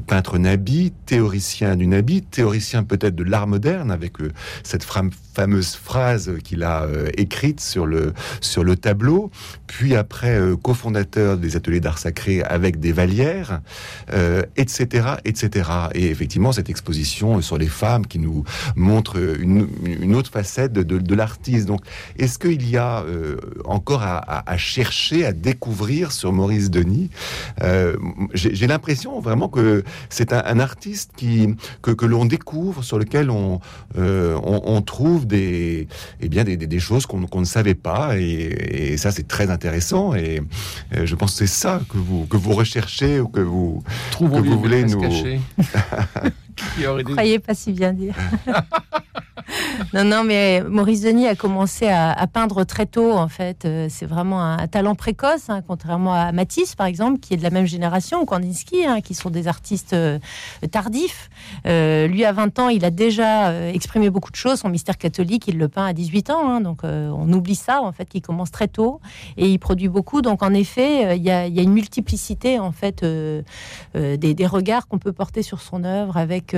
peintre 0.07 0.39
nabi, 0.39 0.93
théoricien 1.07 1.77
du 1.77 1.87
nabi, 1.87 2.23
théoricien 2.23 2.83
peut-être 2.83 3.15
de 3.15 3.25
l'art 3.25 3.47
moderne, 3.47 3.91
avec 3.91 4.15
cette 4.63 4.83
fram- 4.85 5.11
fameuse 5.37 5.77
phrase 5.77 6.33
qu'il 6.43 6.63
a 6.63 6.85
euh, 6.85 7.11
écrite 7.19 7.61
sur 7.61 7.85
le, 7.85 8.15
sur 8.41 8.65
le 8.65 8.75
tableau, 8.75 9.31
puis 9.67 9.95
après 9.95 10.39
euh, 10.39 10.57
cofondateur 10.57 11.37
des 11.37 11.57
ateliers 11.57 11.81
d'art 11.81 11.99
sacré 11.99 12.43
avec 12.43 12.81
des 12.81 12.93
Vallières, 12.93 13.61
euh, 14.15 14.43
etc., 14.57 15.09
etc. 15.27 15.71
Et 15.95 16.07
effectivement, 16.07 16.53
cette 16.53 16.71
exposition 16.71 17.43
sur 17.43 17.59
les 17.59 17.67
femmes 17.67 18.07
qui 18.07 18.19
nous 18.19 18.45
montre 18.77 19.19
une, 19.19 19.69
une 19.85 20.15
autre 20.15 20.31
facette 20.31 20.73
de, 20.73 21.15
l'artiste. 21.15 21.67
Donc, 21.67 21.83
est-ce 22.19 22.39
qu'il 22.39 22.69
y 22.69 22.77
a 22.77 23.05
encore 23.65 24.03
à, 24.03 24.57
chercher, 24.57 25.25
à 25.25 25.33
découvrir 25.33 26.13
sur 26.13 26.33
Maurice 26.33 26.71
Denis? 26.71 27.11
J'ai 28.35 28.67
l'impression 28.67 29.21
vraiment 29.21 29.49
que 29.49 29.83
c'est 30.11 30.33
un, 30.33 30.59
artiste 30.59 31.13
qui, 31.17 31.55
que, 31.83 31.91
que 31.91 32.07
l'on 32.07 32.27
découvre, 32.27 32.83
sur 32.83 32.99
lequel 32.99 33.31
on, 33.31 33.61
on, 33.97 34.63
on 34.65 34.83
trouve 34.83 35.26
des, 35.27 35.89
eh 36.21 36.29
bien, 36.29 36.45
des, 36.45 36.57
des- 36.57 36.67
des 36.67 36.81
choses 36.81 37.07
qu'on 37.07 37.41
ne 37.41 37.45
savait 37.45 37.75
pas. 37.75 38.17
Et, 38.19 38.93
et 38.93 38.97
ça, 38.97 39.11
c'est 39.13 39.27
très 39.29 39.51
intéressant. 39.51 40.15
Et 40.15 40.41
euh, 40.95 41.05
je 41.07 41.15
pense 41.15 41.33
que 41.33 41.39
c'est 41.39 41.47
ça 41.47 41.81
que 41.89 41.99
vous, 41.99 42.27
que 42.27 42.37
vous 42.37 42.53
recherchez 42.55 43.21
ou 43.21 43.29
que 43.29 43.41
vous... 43.41 43.83
Trouvons 44.11 44.41
Que 44.43 44.49
vous 44.49 44.59
voulez 44.61 44.85
nous- 44.85 45.01
Qui 46.77 46.87
aurait. 46.87 47.05
Croyez 47.05 47.39
pas 47.39 47.55
si 47.55 47.73
bien 47.73 47.93
dire. 47.93 48.15
non, 49.95 50.05
non, 50.05 50.25
mais 50.25 50.63
Maurice 50.63 51.03
Denis 51.03 51.27
a 51.27 51.35
commencé 51.35 51.89
à, 51.89 52.27
peindre 52.27 52.65
très 52.65 52.87
tôt, 52.87 53.13
en 53.13 53.29
fait. 53.29 53.65
Euh, 53.65 53.87
c'est 53.89 54.07
vraiment 54.07 54.43
un, 54.43 54.67
talent 54.67 54.95
précoce, 54.95 55.49
hein, 55.49 55.63
contrairement 55.67 56.13
à 56.13 56.33
Matisse, 56.33 56.75
par 56.75 56.87
exemple, 56.87 57.21
qui 57.21 57.35
est 57.35 57.37
de 57.37 57.43
la 57.43 57.51
même 57.51 57.67
génération, 57.67 58.21
ou 58.21 58.25
Kandinsky, 58.25 58.85
hein, 58.85 59.01
qui 59.01 59.15
sont 59.15 59.31
des 59.31 59.49
artistes 59.49 59.93
euh, 59.93 60.19
tardifs. 60.71 61.31
Euh, 61.67 62.07
lui, 62.09 62.25
à 62.25 62.33
20 62.33 62.59
ans, 62.59 62.69
il 62.69 62.85
a 62.85 62.91
déjà 62.91 63.71
exprimé 63.71 64.11
beaucoup 64.11 64.31
de 64.31 64.37
choses. 64.37 64.61
Son 64.61 64.69
mystère 64.69 64.99
catholique, 64.99 65.47
il 65.49 65.59
le 65.59 65.69
peint 65.69 65.87
à 65.87 65.93
18 65.93 66.31
ans. 66.31 66.49
Hein, 66.49 66.61
donc, 66.61 66.81
on 66.85 67.33
oublie 67.33 67.55
ça, 67.55 67.83
en 67.83 67.93
fait, 67.93 68.09
il 68.15 68.23
commence 68.23 68.51
très 68.51 68.69
tôt 68.69 69.01
et 69.37 69.49
il 69.49 69.59
produit 69.59 69.89
beaucoup. 69.89 70.23
Donc, 70.23 70.43
en 70.43 70.53
effet, 70.53 71.17
il 71.17 71.23
y, 71.23 71.31
a, 71.31 71.47
une 71.47 71.73
multiplicité, 71.73 72.59
en 72.59 72.73
fait, 72.73 73.05
des, 73.95 74.47
regards 74.47 74.89
qu'on 74.89 74.99
peut 74.99 75.13
porter 75.13 75.43
sur 75.43 75.61
son 75.61 75.85
œuvre 75.85 76.17
avec 76.17 76.57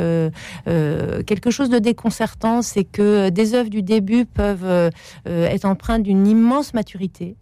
quelque 0.65 1.51
chose 1.51 1.71
de 1.71 1.79
déconcertant, 1.79 2.63
que 2.85 3.29
des 3.31 3.55
œuvres 3.55 3.71
du 3.71 3.83
début 3.83 4.25
peuvent 4.25 4.65
euh, 4.65 4.91
être 5.27 5.65
empreintes 5.65 6.03
d'une 6.03 6.27
immense 6.27 6.75
maturité. 6.75 7.37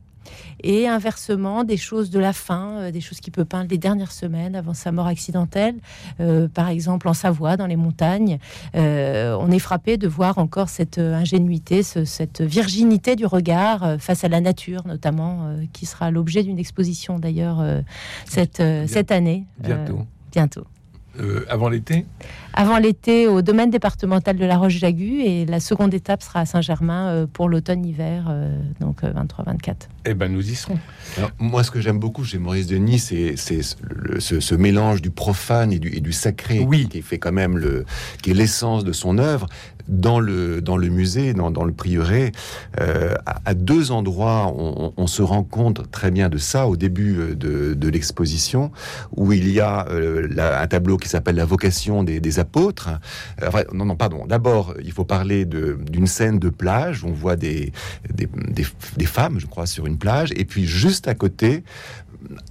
Et 0.60 0.88
inversement, 0.88 1.62
des 1.62 1.76
choses 1.76 2.10
de 2.10 2.18
la 2.18 2.32
fin, 2.32 2.78
euh, 2.78 2.90
des 2.90 3.00
choses 3.00 3.20
qu'il 3.20 3.32
peut 3.32 3.44
peindre 3.44 3.70
les 3.70 3.78
dernières 3.78 4.10
semaines 4.10 4.56
avant 4.56 4.74
sa 4.74 4.90
mort 4.90 5.06
accidentelle, 5.06 5.76
euh, 6.18 6.48
par 6.48 6.68
exemple 6.68 7.06
en 7.08 7.14
Savoie, 7.14 7.56
dans 7.56 7.66
les 7.66 7.76
montagnes, 7.76 8.38
on 8.74 9.50
est 9.50 9.58
frappé 9.58 9.96
de 9.96 10.08
voir 10.08 10.38
encore 10.38 10.68
cette 10.68 10.98
ingénuité, 10.98 11.82
cette 11.82 12.40
virginité 12.40 13.14
du 13.14 13.26
regard 13.26 13.96
face 14.00 14.24
à 14.24 14.28
la 14.28 14.40
nature, 14.40 14.82
notamment, 14.86 15.56
qui 15.72 15.86
sera 15.86 16.10
l'objet 16.10 16.42
d'une 16.42 16.58
exposition 16.58 17.18
d'ailleurs 17.18 17.64
cette, 18.24 18.62
cette 18.86 19.12
année. 19.12 19.44
Bientôt. 19.60 20.00
bientôt. 20.32 20.66
Avant 21.48 21.68
l'été 21.68 22.04
avant 22.56 22.78
l'été 22.78 23.28
au 23.28 23.42
domaine 23.42 23.70
départemental 23.70 24.38
de 24.38 24.44
la 24.46 24.56
Roche-Jagu 24.56 25.20
et 25.20 25.44
la 25.44 25.60
seconde 25.60 25.92
étape 25.92 26.22
sera 26.22 26.40
à 26.40 26.46
Saint-Germain 26.46 27.08
euh, 27.08 27.26
pour 27.30 27.50
l'automne-hiver, 27.50 28.24
euh, 28.30 28.58
donc 28.80 29.02
23-24. 29.02 29.04
Euh, 29.06 29.74
eh 30.06 30.14
ben 30.14 30.32
nous 30.32 30.50
y 30.50 30.54
serons. 30.54 30.78
moi, 31.38 31.62
ce 31.62 31.70
que 31.70 31.82
j'aime 31.82 31.98
beaucoup 31.98 32.24
chez 32.24 32.38
Maurice 32.38 32.66
Denis, 32.66 32.98
c'est 32.98 33.36
ce, 33.36 34.40
ce, 34.40 34.54
mélange 34.54 35.02
du 35.02 35.10
profane 35.10 35.70
et 35.70 35.78
du, 35.78 35.94
et 35.94 36.00
du 36.00 36.12
sacré 36.12 36.60
oui. 36.60 36.88
qui 36.88 37.02
fait 37.02 37.18
quand 37.18 37.32
même 37.32 37.58
le, 37.58 37.84
qui 38.22 38.30
est 38.30 38.34
l'essence 38.34 38.84
de 38.84 38.92
son 38.92 39.18
œuvre 39.18 39.48
dans 39.88 40.20
le 40.20 40.60
dans 40.60 40.76
le 40.76 40.88
musée, 40.88 41.34
dans, 41.34 41.50
dans 41.50 41.64
le 41.64 41.72
prieuré. 41.72 42.32
à, 42.76 43.54
deux 43.54 43.90
endroits, 43.90 44.52
on, 44.54 45.06
se 45.06 45.22
rend 45.22 45.44
compte 45.44 45.90
très 45.90 46.10
bien 46.10 46.28
de 46.28 46.38
ça 46.38 46.66
au 46.66 46.76
début 46.76 47.34
de, 47.34 47.74
de 47.74 47.88
l'exposition, 47.88 48.70
où 49.16 49.32
il 49.32 49.50
y 49.50 49.60
a 49.60 49.86
un 49.88 50.66
tableau 50.66 50.96
qui 50.96 51.08
s'appelle 51.08 51.36
la 51.36 51.44
vocation 51.44 52.02
des, 52.02 52.20
des 52.20 52.38
apôtres. 52.38 52.90
Euh, 53.42 53.50
non, 53.72 53.84
non, 53.84 53.96
pardon. 53.96 54.26
D'abord, 54.26 54.74
il 54.82 54.92
faut 54.92 55.04
parler 55.04 55.44
d'une 55.44 56.06
scène 56.06 56.38
de 56.38 56.48
plage. 56.48 57.04
On 57.04 57.12
voit 57.12 57.36
des, 57.36 57.72
des, 58.12 58.28
des, 58.96 59.06
femmes, 59.06 59.38
je 59.38 59.46
crois, 59.46 59.66
sur 59.66 59.86
une 59.86 59.98
plage. 59.98 60.30
Et 60.36 60.44
puis, 60.44 60.66
juste 60.66 61.08
à 61.08 61.14
côté, 61.14 61.64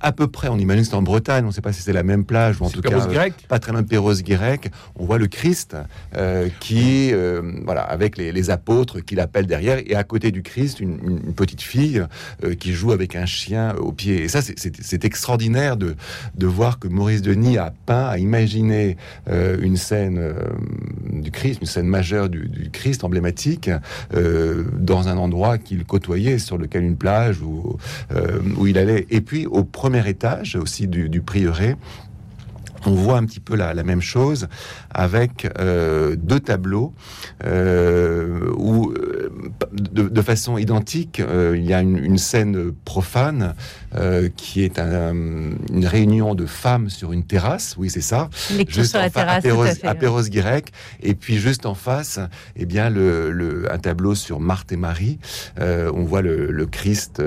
à 0.01 0.11
peu 0.11 0.27
près, 0.27 0.47
on 0.47 0.57
imagine 0.57 0.83
c'est 0.83 0.95
en 0.95 1.01
Bretagne, 1.01 1.43
on 1.43 1.47
ne 1.47 1.53
sait 1.53 1.61
pas 1.61 1.73
si 1.73 1.81
c'est 1.81 1.93
la 1.93 2.03
même 2.03 2.25
plage 2.25 2.61
ou 2.61 2.65
en 2.65 2.69
tout 2.69 2.81
cas 2.81 2.89
pas 3.47 3.59
très 3.59 3.71
loin 3.71 3.81
de 3.81 3.87
Perros-Guirec. 3.87 4.71
On 4.97 5.05
voit 5.05 5.17
le 5.17 5.27
Christ 5.27 5.75
euh, 6.15 6.49
qui, 6.59 7.11
euh, 7.13 7.41
voilà, 7.63 7.81
avec 7.81 8.17
les, 8.17 8.45
apôtres 8.49 8.99
qui 8.99 9.15
l'appellent 9.15 9.47
derrière, 9.47 9.79
et 9.83 9.95
à 9.95 10.03
côté 10.03 10.31
du 10.31 10.43
Christ, 10.43 10.79
une, 10.79 11.33
petite 11.35 11.61
fille 11.61 12.05
qui 12.59 12.73
joue 12.73 12.91
avec 12.91 13.15
un 13.15 13.25
chien 13.25 13.73
au 13.75 13.91
pied. 13.91 14.21
Et 14.21 14.27
ça, 14.27 14.41
c'est 14.41 15.05
extraordinaire 15.05 15.77
de, 15.77 15.95
de 16.35 16.45
voir 16.45 16.77
que 16.77 16.87
Maurice 16.87 17.23
Denis 17.23 17.57
a 17.57 17.73
peint, 17.87 18.05
a 18.05 18.19
imaginé 18.19 18.97
une 19.27 19.77
scène 19.77 20.05
euh, 20.17 20.33
du 21.11 21.31
Christ, 21.31 21.61
une 21.61 21.67
scène 21.67 21.87
majeure 21.87 22.29
du, 22.29 22.69
Christ 22.71 23.03
emblématique, 23.03 23.69
euh, 24.13 24.63
dans 24.77 25.07
un 25.07 25.17
endroit 25.17 25.57
qu'il 25.57 25.85
côtoyait, 25.85 26.39
sur 26.39 26.57
lequel 26.57 26.83
une 26.83 26.97
plage 26.97 27.41
où, 27.41 27.77
euh, 28.13 28.39
où 28.57 28.67
il 28.67 28.77
allait. 28.77 29.07
Et 29.09 29.21
puis 29.21 29.45
au 29.45 29.63
premier 29.65 30.07
étage 30.07 30.55
aussi 30.55 30.87
du, 30.87 31.09
du 31.09 31.21
prieuré, 31.21 31.75
on 32.87 32.93
voit 32.93 33.17
un 33.17 33.25
petit 33.25 33.39
peu 33.39 33.55
la, 33.55 33.73
même 33.83 34.01
chose 34.01 34.47
avec 34.91 35.47
euh, 35.59 36.15
deux 36.15 36.39
tableaux 36.39 36.93
euh, 37.43 38.51
où, 38.57 38.91
euh, 38.91 39.31
de, 39.71 40.21
façon 40.21 40.57
identique, 40.57 41.21
il 41.53 41.63
y 41.63 41.73
a 41.73 41.81
une, 41.81 42.17
scène 42.17 42.71
profane 42.85 43.53
qui 44.35 44.63
est 44.63 44.79
une 44.79 45.85
réunion 45.85 46.33
de 46.33 46.45
femmes 46.45 46.89
sur 46.89 47.11
une 47.11 47.23
terrasse. 47.23 47.75
Oui, 47.77 47.89
c'est 47.89 48.01
ça. 48.01 48.29
Juste 48.67 48.91
sur 48.91 48.99
la 48.99 49.09
terrasse, 49.09 49.45
à 49.83 50.29
Guirec. 50.29 50.71
Et 51.03 51.13
puis 51.13 51.37
juste 51.37 51.65
en 51.65 51.75
face, 51.75 52.19
eh 52.55 52.65
bien, 52.65 52.89
le, 52.89 53.67
un 53.71 53.77
tableau 53.77 54.15
sur 54.15 54.39
Marthe 54.39 54.71
et 54.71 54.77
Marie. 54.77 55.19
on 55.59 56.03
voit 56.03 56.21
le, 56.21 56.65
Christ 56.65 57.21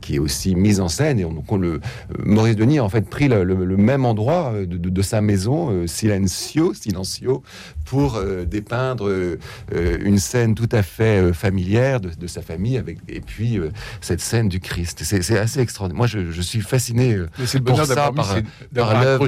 qui 0.00 0.16
est 0.16 0.18
aussi 0.18 0.56
mis 0.56 0.80
en 0.80 0.88
scène. 0.88 1.20
Et 1.20 1.24
on, 1.24 1.56
le 1.56 1.80
Maurice 2.24 2.56
Denis 2.56 2.78
a 2.78 2.84
en 2.84 2.88
fait 2.88 3.08
pris 3.08 3.28
le, 3.28 3.44
même 3.76 4.04
endroit 4.04 4.54
de 4.66 4.76
de 4.91 4.91
sa 5.00 5.22
maison, 5.22 5.70
euh, 5.70 5.86
Silencio, 5.86 6.74
Silencio, 6.74 7.42
pour 7.86 8.16
euh, 8.16 8.44
dépeindre 8.44 9.08
euh, 9.08 9.38
une 9.70 10.18
scène 10.18 10.54
tout 10.54 10.68
à 10.72 10.82
fait 10.82 11.32
familière 11.32 12.00
de, 12.00 12.26
sa 12.26 12.42
famille, 12.42 12.76
avec, 12.76 12.98
et 13.08 13.20
puis 13.20 13.58
cette 14.00 14.20
scène 14.20 14.48
du 14.48 14.60
Christ. 14.60 15.02
C'est 15.02 15.38
assez 15.38 15.60
extraordinaire. 15.60 15.96
Moi, 15.96 16.06
je, 16.06 16.40
suis 16.42 16.60
fasciné 16.60 17.18
pour 17.64 17.84
ça, 17.84 17.94
par, 17.94 18.12
par 18.12 18.36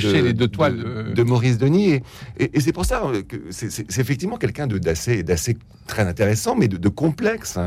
les 0.02 0.32
deux 0.32 0.48
toiles 0.48 1.12
de, 1.14 1.22
Maurice 1.22 1.58
Denis. 1.58 2.00
Et, 2.38 2.60
c'est 2.60 2.72
pour 2.72 2.84
ça 2.84 3.02
que 3.28 3.36
c'est 3.50 3.98
effectivement 3.98 4.36
quelqu'un 4.36 4.66
d'assez 4.66 5.56
très 5.86 6.02
intéressant, 6.02 6.56
mais 6.56 6.68
de, 6.68 6.88
complexe. 6.88 7.58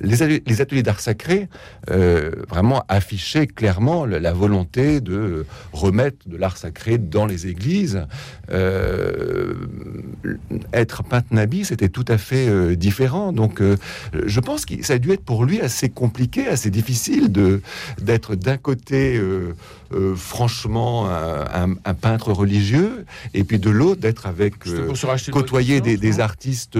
Les, 0.00 0.42
les 0.44 0.60
ateliers 0.60 0.82
d'art 0.82 1.00
sacré, 1.00 1.48
vraiment 1.88 2.84
affichaient 2.88 3.46
clairement 3.46 4.04
la, 4.04 4.18
la 4.18 4.32
volonté 4.32 5.00
de 5.00 5.46
remettre 5.72 6.28
de 6.28 6.36
l'art 6.36 6.56
sacré 6.56 6.98
dans 6.98 7.26
les 7.26 7.45
églises, 7.46 8.06
euh, 8.50 9.54
être 10.72 11.02
peintre 11.02 11.28
nabi, 11.30 11.64
c'était 11.64 11.88
tout 11.88 12.04
à 12.08 12.18
fait 12.18 12.48
euh, 12.48 12.76
différent. 12.76 13.32
Donc, 13.32 13.60
euh, 13.60 13.76
je 14.12 14.40
pense 14.40 14.66
que 14.66 14.84
ça 14.84 14.94
a 14.94 14.98
dû 14.98 15.12
être 15.12 15.24
pour 15.24 15.44
lui 15.44 15.60
assez 15.60 15.88
compliqué, 15.88 16.46
assez 16.48 16.70
difficile 16.70 17.32
de 17.32 17.60
d'être 18.00 18.34
d'un 18.34 18.56
côté 18.56 19.20
franchement 20.16 21.08
un, 21.08 21.94
peintre 21.94 22.32
religieux, 22.32 23.04
et 23.34 23.44
puis 23.44 23.58
de 23.58 23.70
l'autre 23.70 24.00
d'être 24.00 24.26
avec 24.26 24.54
côtoyer 25.30 25.80
des, 25.80 25.96
des, 25.96 26.20
artistes 26.20 26.78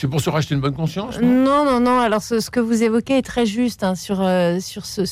c'est 0.00 0.08
pour 0.08 0.22
se 0.22 0.30
racheter 0.30 0.54
une 0.54 0.62
bonne 0.62 0.74
conscience 0.74 1.20
Non, 1.20 1.66
non, 1.66 1.78
non. 1.78 2.00
Alors, 2.00 2.22
ce, 2.22 2.48
que 2.48 2.58
vous 2.58 2.82
évoquez 2.82 3.18
est 3.18 3.22
très 3.22 3.44
juste 3.44 3.84
hein, 3.84 3.94
sur, 3.94 4.22
euh, 4.22 4.58
sur 4.58 4.86
ce, 4.86 5.04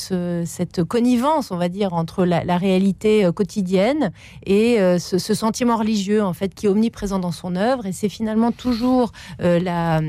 cette 0.47 0.83
connivence, 0.83 1.51
on 1.51 1.59
va 1.59 1.69
dire, 1.69 1.93
entre 1.93 2.25
la, 2.25 2.57
réalité 2.57 3.27
euh, 3.27 3.31
quotidienne 3.33 4.13
et 4.47 4.81
euh, 4.81 4.99
ce, 4.99 5.19
sentiment 5.19 5.77
religieux, 5.77 6.25
en 6.25 6.33
fait, 6.33 6.55
qui 6.55 6.65
est 6.65 6.69
omniprésent 6.71 7.19
dans 7.19 7.33
son 7.33 7.55
œuvre. 7.55 7.85
Et 7.85 7.93
c'est 7.93 8.09
finalement 8.09 8.51
toujours 8.51 9.13
la 9.39 10.01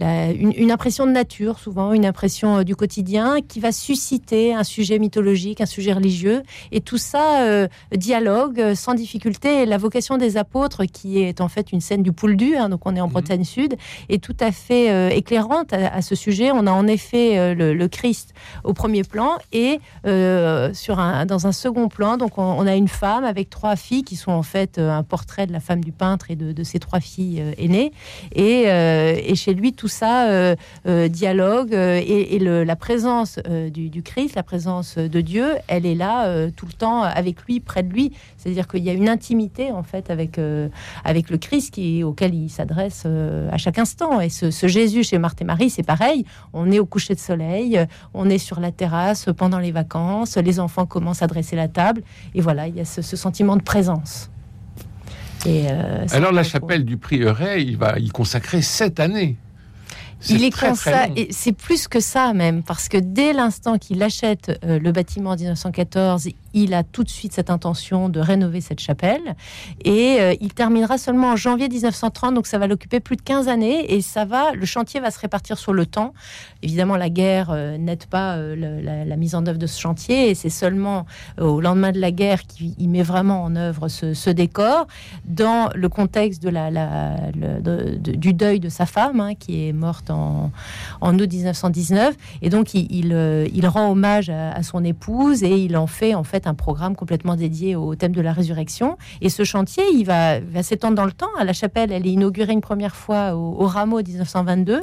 une, 0.00 0.70
impression 0.70 1.06
de 1.06 1.12
nature, 1.12 1.58
souvent 1.58 1.92
une 1.92 2.06
impression 2.06 2.58
euh, 2.58 2.64
du 2.64 2.74
quotidien, 2.74 3.36
qui 3.46 3.60
va 3.60 3.72
susciter 3.72 4.54
un 4.54 4.64
sujet 4.64 4.98
mythologique, 4.98 5.60
un 5.60 5.66
sujet 5.66 5.92
religieux, 5.92 6.42
et 6.72 6.80
tout 6.80 6.98
ça 6.98 7.42
euh, 7.42 7.68
dialogue 7.94 8.60
euh, 8.60 8.74
sans 8.74 8.94
difficulté. 8.94 9.66
la 9.66 9.78
vocation 9.78 10.16
des 10.16 10.36
apôtres, 10.36 10.84
qui 10.84 11.22
est 11.22 11.40
en 11.40 11.48
fait 11.48 11.72
une 11.72 11.80
scène 11.80 12.02
du 12.02 12.12
Pouldu, 12.12 12.56
hein, 12.56 12.68
donc 12.68 12.80
on 12.86 12.96
est 12.96 13.00
en 13.00 13.06
mhm. 13.06 13.12
Bretagne 13.12 13.44
Sud, 13.44 13.76
est 14.08 14.22
tout 14.22 14.36
à 14.40 14.50
fait 14.50 15.16
éclairante 15.16 15.72
à, 15.72 16.02
ce 16.02 16.14
sujet. 16.14 16.50
On 16.52 16.66
a 16.66 16.72
en 16.72 16.86
effet 16.86 17.54
le, 17.54 17.86
Christ 17.88 18.34
au 18.64 18.72
premier 18.72 19.04
plan 19.04 19.32
et 19.52 19.78
sur 20.04 20.98
un, 20.98 21.26
dans 21.26 21.46
un 21.46 21.52
second 21.52 21.88
plan, 21.88 22.16
donc 22.16 22.38
on, 22.38 22.66
a 22.66 22.74
une 22.74 22.88
femme 22.88 23.24
avec 23.24 23.50
trois 23.50 23.76
filles 23.76 24.02
qui 24.02 24.16
sont 24.16 24.32
en 24.32 24.42
fait 24.42 24.78
un 24.78 25.02
portrait 25.02 25.46
de 25.46 25.52
la 25.52 25.60
femme 25.60 25.84
du 25.84 25.92
peintre 25.92 26.30
et 26.30 26.36
de, 26.36 26.52
de 26.52 26.62
ses 26.64 26.78
trois 26.78 27.00
filles 27.00 27.42
aînées. 27.58 27.92
Et, 28.34 28.62
et 28.62 29.34
chez 29.34 29.54
lui, 29.54 29.72
tout 29.72 29.83
tout 29.84 29.88
ça 29.88 30.28
euh, 30.30 30.56
euh, 30.86 31.08
dialogue 31.08 31.74
euh, 31.74 32.00
et, 32.02 32.38
la 32.38 32.74
présence 32.74 33.38
du, 33.70 34.02
Christ, 34.02 34.34
la 34.34 34.42
présence 34.42 34.96
de 34.96 35.20
Dieu, 35.20 35.56
elle 35.68 35.84
est 35.84 35.94
là 35.94 36.48
tout 36.52 36.64
le 36.64 36.72
temps 36.72 37.02
avec 37.02 37.42
lui, 37.42 37.60
près 37.60 37.82
de 37.82 37.92
lui. 37.92 38.12
C'est-à-dire 38.38 38.66
qu'il 38.66 38.82
y 38.82 38.88
a 38.88 38.94
une 38.94 39.10
intimité 39.10 39.70
en 39.70 39.82
fait 39.82 40.10
avec 40.10 40.40
avec 41.04 41.30
le 41.30 41.36
Christ 41.36 41.74
qui, 41.74 42.02
auquel 42.02 42.34
il 42.34 42.48
s'adresse 42.48 43.06
à 43.06 43.56
chaque 43.58 43.78
instant. 43.78 44.20
Et 44.20 44.30
ce, 44.30 44.50
Jésus 44.66 45.04
chez 45.04 45.18
Marthe 45.18 45.42
et 45.42 45.44
Marie, 45.44 45.68
c'est 45.68 45.82
pareil. 45.82 46.24
On 46.52 46.70
est 46.72 46.78
au 46.78 46.86
coucher 46.86 47.14
de 47.14 47.20
soleil, 47.20 47.78
on 48.14 48.30
est 48.30 48.38
sur 48.38 48.60
la 48.60 48.72
terrasse 48.72 49.26
pendant 49.36 49.58
les 49.58 49.72
vacances, 49.72 50.36
les 50.36 50.60
enfants 50.60 50.86
commencent 50.86 51.22
à 51.22 51.26
dresser 51.26 51.56
la 51.56 51.68
table, 51.68 52.02
et 52.34 52.40
voilà, 52.40 52.68
il 52.68 52.76
y 52.76 52.80
a 52.80 52.84
ce, 52.84 53.02
sentiment 53.02 53.56
de 53.56 53.62
présence. 53.62 54.30
Et 55.46 55.68
Alors 56.12 56.32
la 56.32 56.42
chapelle 56.42 56.84
du 56.84 56.96
Prieuré, 56.96 57.60
il 57.60 57.76
va 57.76 57.98
y 57.98 58.08
consacrer 58.08 58.62
sept 58.62 58.98
années. 58.98 59.36
Il 60.28 60.44
est 60.44 60.50
comme 60.50 60.74
ça, 60.74 61.06
et 61.16 61.28
c'est 61.30 61.52
plus 61.52 61.88
que 61.88 62.00
ça 62.00 62.32
même, 62.32 62.62
parce 62.62 62.88
que 62.88 62.96
dès 62.96 63.32
l'instant 63.32 63.78
qu'il 63.78 64.02
achète 64.02 64.58
euh, 64.64 64.78
le 64.78 64.92
bâtiment 64.92 65.30
en 65.30 65.36
1914, 65.36 66.28
il 66.54 66.72
a 66.72 66.84
tout 66.84 67.04
de 67.04 67.10
suite 67.10 67.32
cette 67.32 67.50
intention 67.50 68.08
de 68.08 68.20
rénover 68.20 68.60
cette 68.60 68.80
chapelle. 68.80 69.34
Et 69.84 70.16
euh, 70.20 70.34
il 70.40 70.54
terminera 70.54 70.98
seulement 70.98 71.32
en 71.32 71.36
janvier 71.36 71.68
1930, 71.68 72.34
donc 72.34 72.46
ça 72.46 72.58
va 72.58 72.66
l'occuper 72.66 73.00
plus 73.00 73.16
de 73.16 73.22
15 73.22 73.48
années. 73.48 73.92
Et 73.92 74.00
ça 74.00 74.24
va, 74.24 74.52
le 74.52 74.64
chantier 74.64 75.00
va 75.00 75.10
se 75.10 75.18
répartir 75.18 75.58
sur 75.58 75.72
le 75.72 75.84
temps. 75.84 76.14
Évidemment, 76.62 76.96
la 76.96 77.10
guerre 77.10 77.50
euh, 77.50 77.76
n'aide 77.76 78.06
pas 78.06 78.36
euh, 78.36 79.04
la, 79.04 79.16
mise 79.16 79.34
en 79.34 79.44
œuvre 79.46 79.58
de 79.58 79.66
ce 79.66 79.80
chantier. 79.80 80.30
Et 80.30 80.34
c'est 80.34 80.48
seulement 80.48 81.06
au 81.38 81.60
lendemain 81.60 81.92
de 81.92 82.00
la 82.00 82.10
guerre 82.10 82.42
qu'il 82.42 82.88
met 82.88 83.02
vraiment 83.02 83.42
en 83.42 83.56
œuvre 83.56 83.88
ce, 83.88 84.30
décor, 84.30 84.86
dans 85.24 85.70
le 85.74 85.88
contexte 85.88 86.42
de 86.42 86.48
la, 86.48 87.16
du 87.98 88.32
deuil 88.32 88.60
de 88.60 88.68
sa 88.68 88.86
femme, 88.86 89.20
hein, 89.20 89.34
qui 89.34 89.68
est 89.68 89.72
morte 89.72 90.10
en, 90.10 90.50
août 91.02 91.32
1919. 91.32 92.14
Et 92.42 92.50
donc, 92.50 92.74
il, 92.74 93.12
il, 93.52 93.66
rend 93.66 93.90
hommage 93.90 94.30
à, 94.30 94.52
à 94.52 94.62
son 94.62 94.84
épouse 94.84 95.42
et 95.42 95.56
il 95.56 95.76
en 95.76 95.86
fait 95.86 96.14
en 96.14 96.24
fait 96.24 96.43
un 96.46 96.54
programme 96.54 96.96
complètement 96.96 97.36
dédié 97.36 97.76
au 97.76 97.94
thème 97.94 98.12
de 98.12 98.20
la 98.20 98.32
résurrection. 98.32 98.96
Et 99.20 99.28
ce 99.28 99.44
chantier, 99.44 99.84
il 99.92 100.04
va, 100.04 100.40
va 100.40 100.62
s'étendre 100.62 100.94
dans 100.94 101.04
le 101.04 101.12
temps. 101.12 101.28
À 101.38 101.44
la 101.44 101.52
chapelle, 101.52 101.92
elle 101.92 102.06
est 102.06 102.12
inaugurée 102.12 102.52
une 102.52 102.60
première 102.60 102.96
fois 102.96 103.34
au, 103.34 103.62
au 103.62 103.66
Rameau 103.66 104.02
1922, 104.02 104.82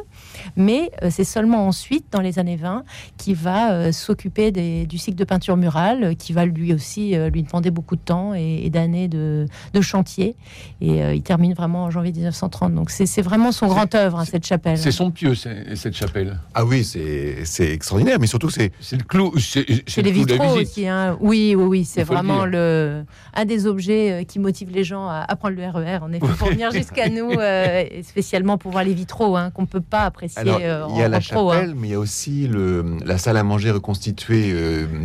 mais 0.56 0.92
euh, 1.04 1.10
c'est 1.12 1.24
seulement 1.24 1.68
ensuite, 1.68 2.06
dans 2.12 2.22
les 2.22 2.40
années 2.40 2.56
20, 2.56 2.84
qu'il 3.18 3.36
va 3.36 3.74
euh, 3.74 3.92
s'occuper 3.92 4.52
du 4.52 4.98
cycle 4.98 5.18
de 5.18 5.24
peinture 5.24 5.58
murale, 5.58 6.04
euh, 6.04 6.14
qui 6.14 6.34
va 6.34 6.46
lui 6.46 6.74
aussi 6.74 7.16
lui 7.32 7.44
demander 7.44 7.72
beaucoup 7.72 7.96
de 7.96 8.02
temps 8.02 8.34
et, 8.34 8.70
d'années 8.70 9.08
de, 9.08 9.48
chantier. 9.82 10.36
Et 10.80 11.00
il 11.16 11.24
termine 11.24 11.54
vraiment 11.54 11.86
en 11.86 11.92
janvier 11.92 12.12
1930. 12.12 12.76
Donc 12.76 12.92
c'est 12.92 13.22
vraiment 13.22 13.52
son 13.52 13.68
grand 13.68 13.94
œuvre, 13.96 14.20
hein, 14.20 14.26
cette 14.26 14.46
chapelle. 14.46 14.78
C'est 14.78 14.92
son 14.92 15.10
pieu, 15.12 15.34
cette 15.36 15.96
chapelle. 15.96 16.40
Ah 16.54 16.66
oui, 16.66 16.84
c'est 16.84 17.72
extraordinaire, 17.72 18.20
mais 18.20 18.28
surtout 18.28 18.50
c'est... 18.50 18.72
C'est 18.80 18.98
le 18.98 19.04
clou. 19.04 19.34
C'est 19.38 20.02
les 20.02 20.12
vitraux 20.12 20.58
aussi. 20.58 20.88
Hein. 20.88 21.18
Oui, 21.20 21.51
oui, 21.56 21.66
oui, 21.66 21.86
c'est 21.86 22.04
vraiment 22.04 22.46
le, 22.46 23.04
un 23.34 23.46
des 23.46 23.66
objets 23.66 24.12
euh, 24.12 24.24
qui 24.24 24.40
motive 24.40 24.70
les 24.72 24.84
gens 24.84 25.08
à, 25.08 25.36
prendre 25.36 25.56
le 25.56 25.68
RER, 25.68 26.00
en 26.02 26.12
effet, 26.12 26.26
pour 26.38 26.50
venir 26.50 26.72
jusqu'à 26.72 27.10
nous, 27.10 27.32
euh, 27.32 27.84
spécialement 28.04 28.58
pour 28.58 28.72
voir 28.72 28.84
les 28.84 28.94
vitraux, 28.94 29.36
hein, 29.38 29.52
qu'on 29.52 29.64
ne 29.64 29.68
peut 29.68 29.82
pas 29.82 30.02
apprécier 30.02 30.42
euh, 30.46 30.86
Il 30.90 30.98
y 30.98 31.02
a 31.02 31.08
la 31.08 31.18
hein. 31.18 31.20
chapelle, 31.20 31.74
mais 31.76 31.90
il 31.90 31.92
y 31.92 31.96
a 31.96 32.00
aussi 32.00 32.48
le, 32.48 32.98
la 33.06 33.18
salle 33.18 33.38
à 33.38 33.44
manger 33.44 33.72
reconstituée 33.72 34.54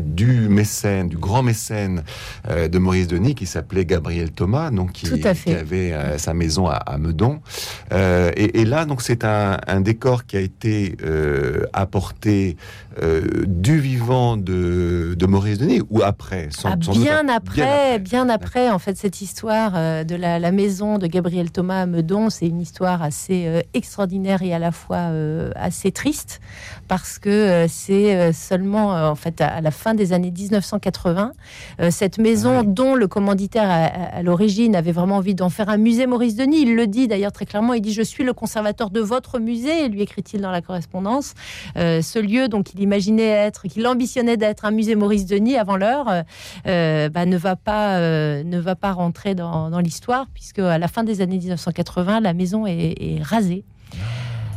du 0.04 0.48
mécène, 0.48 1.08
du 1.08 1.16
grand 1.16 1.42
mécène 1.42 2.02
de 2.48 2.78
Maurice 2.78 3.06
Denis, 3.06 3.34
qui 3.34 3.46
s'appelait 3.46 3.84
Gabriel 3.84 4.30
Thomas, 4.30 4.70
donc 4.70 4.92
qui, 4.92 5.06
avait 5.52 5.94
sa 6.18 6.34
maison 6.34 6.68
à, 6.68 6.98
Meudon. 6.98 7.40
Et, 7.92 8.64
là, 8.64 8.84
donc, 8.84 9.02
c'est 9.02 9.24
un, 9.24 9.58
un, 9.66 9.80
décor 9.80 10.26
qui 10.26 10.36
a 10.36 10.40
été 10.40 10.96
apporté 11.72 12.56
du 13.46 13.78
vivant 13.78 14.36
de, 14.36 15.14
de 15.16 15.26
Maurice 15.26 15.58
Denis, 15.58 15.82
ou 15.90 16.02
après 16.02 16.35
ah, 16.64 16.76
bien, 16.76 17.28
après, 17.28 17.98
bien, 17.98 18.28
après, 18.28 18.70
en 18.70 18.78
fait, 18.78 18.96
cette 18.96 19.20
histoire 19.20 19.72
euh, 19.74 20.04
de 20.04 20.14
la, 20.14 20.50
maison 20.52 20.98
de 20.98 21.06
Gabriel 21.06 21.50
Thomas 21.50 21.82
à 21.82 21.86
Meudon, 21.86 22.30
c'est 22.30 22.46
une 22.46 22.60
histoire 22.60 23.02
assez 23.02 23.46
euh, 23.46 23.60
extraordinaire 23.74 24.42
et 24.42 24.54
à 24.54 24.58
la 24.58 24.72
fois 24.72 25.10
euh, 25.10 25.50
assez 25.54 25.92
triste, 25.92 26.40
parce 26.88 27.18
que 27.18 27.66
c'est 27.68 28.32
seulement, 28.32 29.10
en 29.10 29.14
fait, 29.14 29.40
à, 29.40 29.60
la 29.60 29.70
fin 29.70 29.94
des 29.94 30.12
années 30.12 30.30
1980, 30.30 31.32
cette 31.90 32.18
maison 32.18 32.62
dont 32.62 32.94
le 32.94 33.08
commanditaire 33.08 33.68
à, 33.68 34.22
l'origine 34.22 34.76
avait 34.76 34.92
vraiment 34.92 35.16
envie 35.16 35.34
d'en 35.34 35.50
faire 35.50 35.68
un 35.68 35.76
musée 35.76 36.06
Maurice 36.06 36.36
Denis, 36.36 36.62
il 36.62 36.76
le 36.76 36.86
dit 36.86 37.08
d'ailleurs 37.08 37.32
très 37.32 37.44
clairement, 37.44 37.74
il 37.74 37.80
dit 37.80 37.92
je 37.92 38.02
suis 38.02 38.24
le 38.24 38.32
conservateur 38.32 38.90
de 38.90 39.00
votre 39.00 39.38
musée, 39.38 39.88
lui 39.88 40.02
écrit-il 40.02 40.40
dans 40.40 40.50
la 40.50 40.62
correspondance, 40.62 41.34
ce 41.76 42.18
lieu 42.18 42.48
donc 42.48 42.72
il 42.74 42.80
imaginait 42.80 43.28
être, 43.28 43.66
qu'il 43.68 43.86
ambitionnait 43.86 44.36
d'être 44.36 44.64
un 44.64 44.70
musée 44.70 44.94
Maurice 44.94 45.26
Denis 45.26 45.56
avant 45.56 45.76
l'heure, 45.76 46.24
bah, 46.64 47.26
ne 47.26 47.36
va 47.36 47.56
pas 47.56 47.98
euh, 47.98 48.42
ne 48.44 48.58
va 48.58 48.76
pas 48.76 48.92
rentrer 48.92 49.34
dans, 49.34 49.80
l'histoire 49.80 50.26
puisque 50.32 50.58
à 50.58 50.78
la 50.78 50.88
fin 50.88 51.04
des 51.04 51.20
années 51.20 51.38
1980, 51.38 52.20
la 52.20 52.32
maison 52.32 52.66
est 52.66 53.22
rasée. 53.22 53.64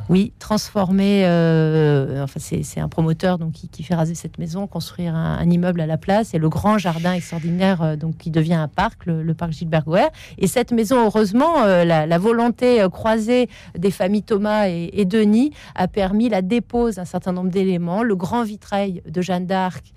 Oui, 0.09 0.33
transformer. 0.39 1.23
Euh, 1.25 2.23
enfin, 2.23 2.39
c'est 2.39 2.79
un 2.79 2.89
promoteur 2.89 3.37
donc 3.37 3.51
qui, 3.51 3.83
fait 3.83 3.93
raser 3.93 4.15
cette 4.15 4.39
maison, 4.39 4.65
construire 4.65 5.13
un, 5.13 5.47
immeuble 5.47 5.81
à 5.81 5.85
la 5.85 5.97
place 5.97 6.33
et 6.33 6.39
le 6.39 6.49
grand 6.49 6.79
jardin 6.79 7.13
extraordinaire 7.13 7.83
euh, 7.83 7.95
donc 7.95 8.17
qui 8.17 8.31
devient 8.31 8.55
un 8.55 8.67
parc, 8.67 9.05
le, 9.05 9.33
parc 9.35 9.51
Gilbert 9.51 9.85
Gouer. 9.85 10.07
Et 10.39 10.47
cette 10.47 10.71
maison, 10.71 11.05
heureusement, 11.05 11.61
euh, 11.61 11.85
la, 11.85 12.17
volonté 12.17 12.83
croisée 12.91 13.49
des 13.77 13.91
familles 13.91 14.23
Thomas 14.23 14.67
et, 14.67 15.05
Denis 15.05 15.51
a 15.75 15.87
permis 15.87 16.27
la 16.27 16.41
dépose 16.41 16.95
d'un 16.95 17.05
certain 17.05 17.31
nombre 17.31 17.51
d'éléments. 17.51 18.01
Le 18.01 18.15
grand 18.15 18.43
vitrail 18.43 19.03
de 19.07 19.21
Jeanne 19.21 19.45
d'Arc 19.45 19.93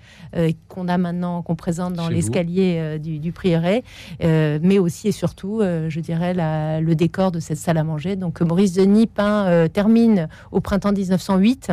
qu'on 0.67 0.87
a 0.87 0.97
maintenant, 0.97 1.41
qu'on 1.41 1.55
présente 1.55 1.93
dans 1.93 2.07
l'escalier 2.07 2.97
du, 2.99 3.19
du, 3.19 3.31
prieuré, 3.31 3.83
mais 4.21 4.79
aussi 4.79 5.09
et 5.09 5.11
surtout, 5.11 5.61
je 5.61 5.99
dirais, 5.99 6.33
le 6.33 6.93
décor 6.93 7.31
de 7.31 7.39
cette 7.39 7.57
salle 7.57 7.77
à 7.77 7.83
manger. 7.83 8.15
Donc 8.15 8.41
Maurice 8.41 8.73
Denis 8.73 9.07
peint 9.07 9.67
termine 9.69 10.02
au 10.51 10.61
printemps 10.61 10.91
1908 10.91 11.71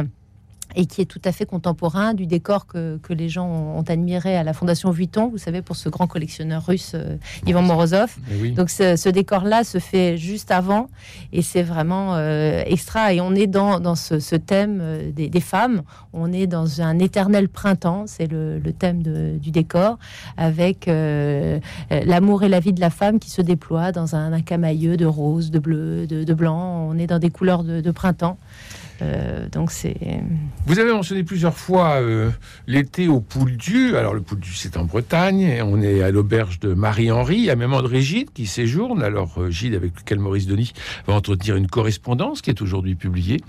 et 0.76 0.86
qui 0.86 1.00
est 1.00 1.06
tout 1.06 1.20
à 1.24 1.32
fait 1.32 1.46
contemporain 1.46 2.14
du 2.14 2.26
décor 2.26 2.66
que, 2.66 2.98
que, 3.02 3.12
les 3.12 3.28
gens 3.28 3.46
ont 3.46 3.82
admiré 3.82 4.36
à 4.36 4.44
la 4.44 4.52
Fondation 4.52 4.90
Vuitton, 4.90 5.28
vous 5.28 5.38
savez, 5.38 5.62
pour 5.62 5.76
ce 5.76 5.88
grand 5.88 6.06
collectionneur 6.06 6.64
russe, 6.64 6.92
euh, 6.94 7.16
Ivan 7.46 7.62
Morozov. 7.62 8.16
Eh 8.30 8.50
Donc 8.50 8.70
ce, 8.70 9.08
décor-là 9.08 9.64
se 9.64 9.78
fait 9.78 10.16
juste 10.16 10.50
avant, 10.50 10.88
et 11.32 11.42
c'est 11.42 11.62
vraiment 11.62 12.14
euh, 12.14 12.62
extra. 12.66 13.12
Et 13.12 13.20
on 13.20 13.34
est 13.34 13.46
dans, 13.46 13.80
dans 13.80 13.94
ce, 13.94 14.36
thème 14.36 14.78
euh, 14.80 15.10
des, 15.10 15.40
femmes, 15.40 15.82
on 16.12 16.32
est 16.32 16.46
dans 16.46 16.80
un 16.80 16.98
éternel 16.98 17.48
printemps, 17.48 18.04
c'est 18.06 18.30
le, 18.30 18.60
thème 18.78 19.02
du 19.02 19.50
décor, 19.50 19.98
avec 20.36 20.88
l'amour 21.90 22.44
et 22.44 22.48
la 22.48 22.60
vie 22.60 22.72
de 22.72 22.80
la 22.80 22.90
femme 22.90 23.18
qui 23.18 23.30
se 23.30 23.42
déploient 23.42 23.92
dans 23.92 24.14
un, 24.14 24.32
un 24.32 24.40
camailleux 24.42 24.96
de 24.96 25.06
rose, 25.06 25.50
de 25.50 25.58
bleu, 25.58 26.06
de, 26.06 26.34
blanc. 26.34 26.88
On 26.88 26.96
est 26.98 27.06
dans 27.06 27.18
des 27.18 27.30
couleurs 27.30 27.64
de, 27.64 27.80
de 27.80 27.90
printemps. 27.90 28.38
Euh, 29.02 29.48
donc 29.48 29.70
c'est. 29.70 29.96
Vous 30.66 30.78
avez 30.78 30.92
mentionné 30.92 31.22
plusieurs 31.24 31.56
fois 31.56 32.00
euh, 32.00 32.30
l'été 32.66 33.08
au 33.08 33.20
Pouldu. 33.20 33.96
Alors 33.96 34.14
le 34.14 34.20
Pouldu 34.20 34.52
c'est 34.54 34.76
en 34.76 34.84
Bretagne. 34.84 35.40
Et 35.40 35.62
on 35.62 35.80
est 35.80 36.02
à 36.02 36.10
l'auberge 36.10 36.60
de 36.60 36.74
Marie-Henri. 36.74 37.36
Il 37.36 37.44
y 37.44 37.50
a 37.50 37.56
même 37.56 37.72
André 37.72 38.00
Gide 38.00 38.30
qui 38.32 38.46
séjourne. 38.46 39.02
Alors 39.02 39.40
euh, 39.40 39.50
Gide 39.50 39.74
avec 39.74 39.98
lequel 39.98 40.18
Maurice 40.18 40.46
Denis 40.46 40.72
va 41.06 41.14
entretenir 41.14 41.56
une 41.56 41.68
correspondance 41.68 42.42
qui 42.42 42.50
est 42.50 42.60
aujourd'hui 42.62 42.94
publiée. 42.94 43.40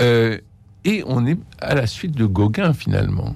et 0.00 1.02
on 1.06 1.26
est 1.26 1.38
à 1.60 1.74
la 1.74 1.86
suite 1.86 2.16
de 2.16 2.24
Gauguin 2.24 2.72
finalement. 2.72 3.34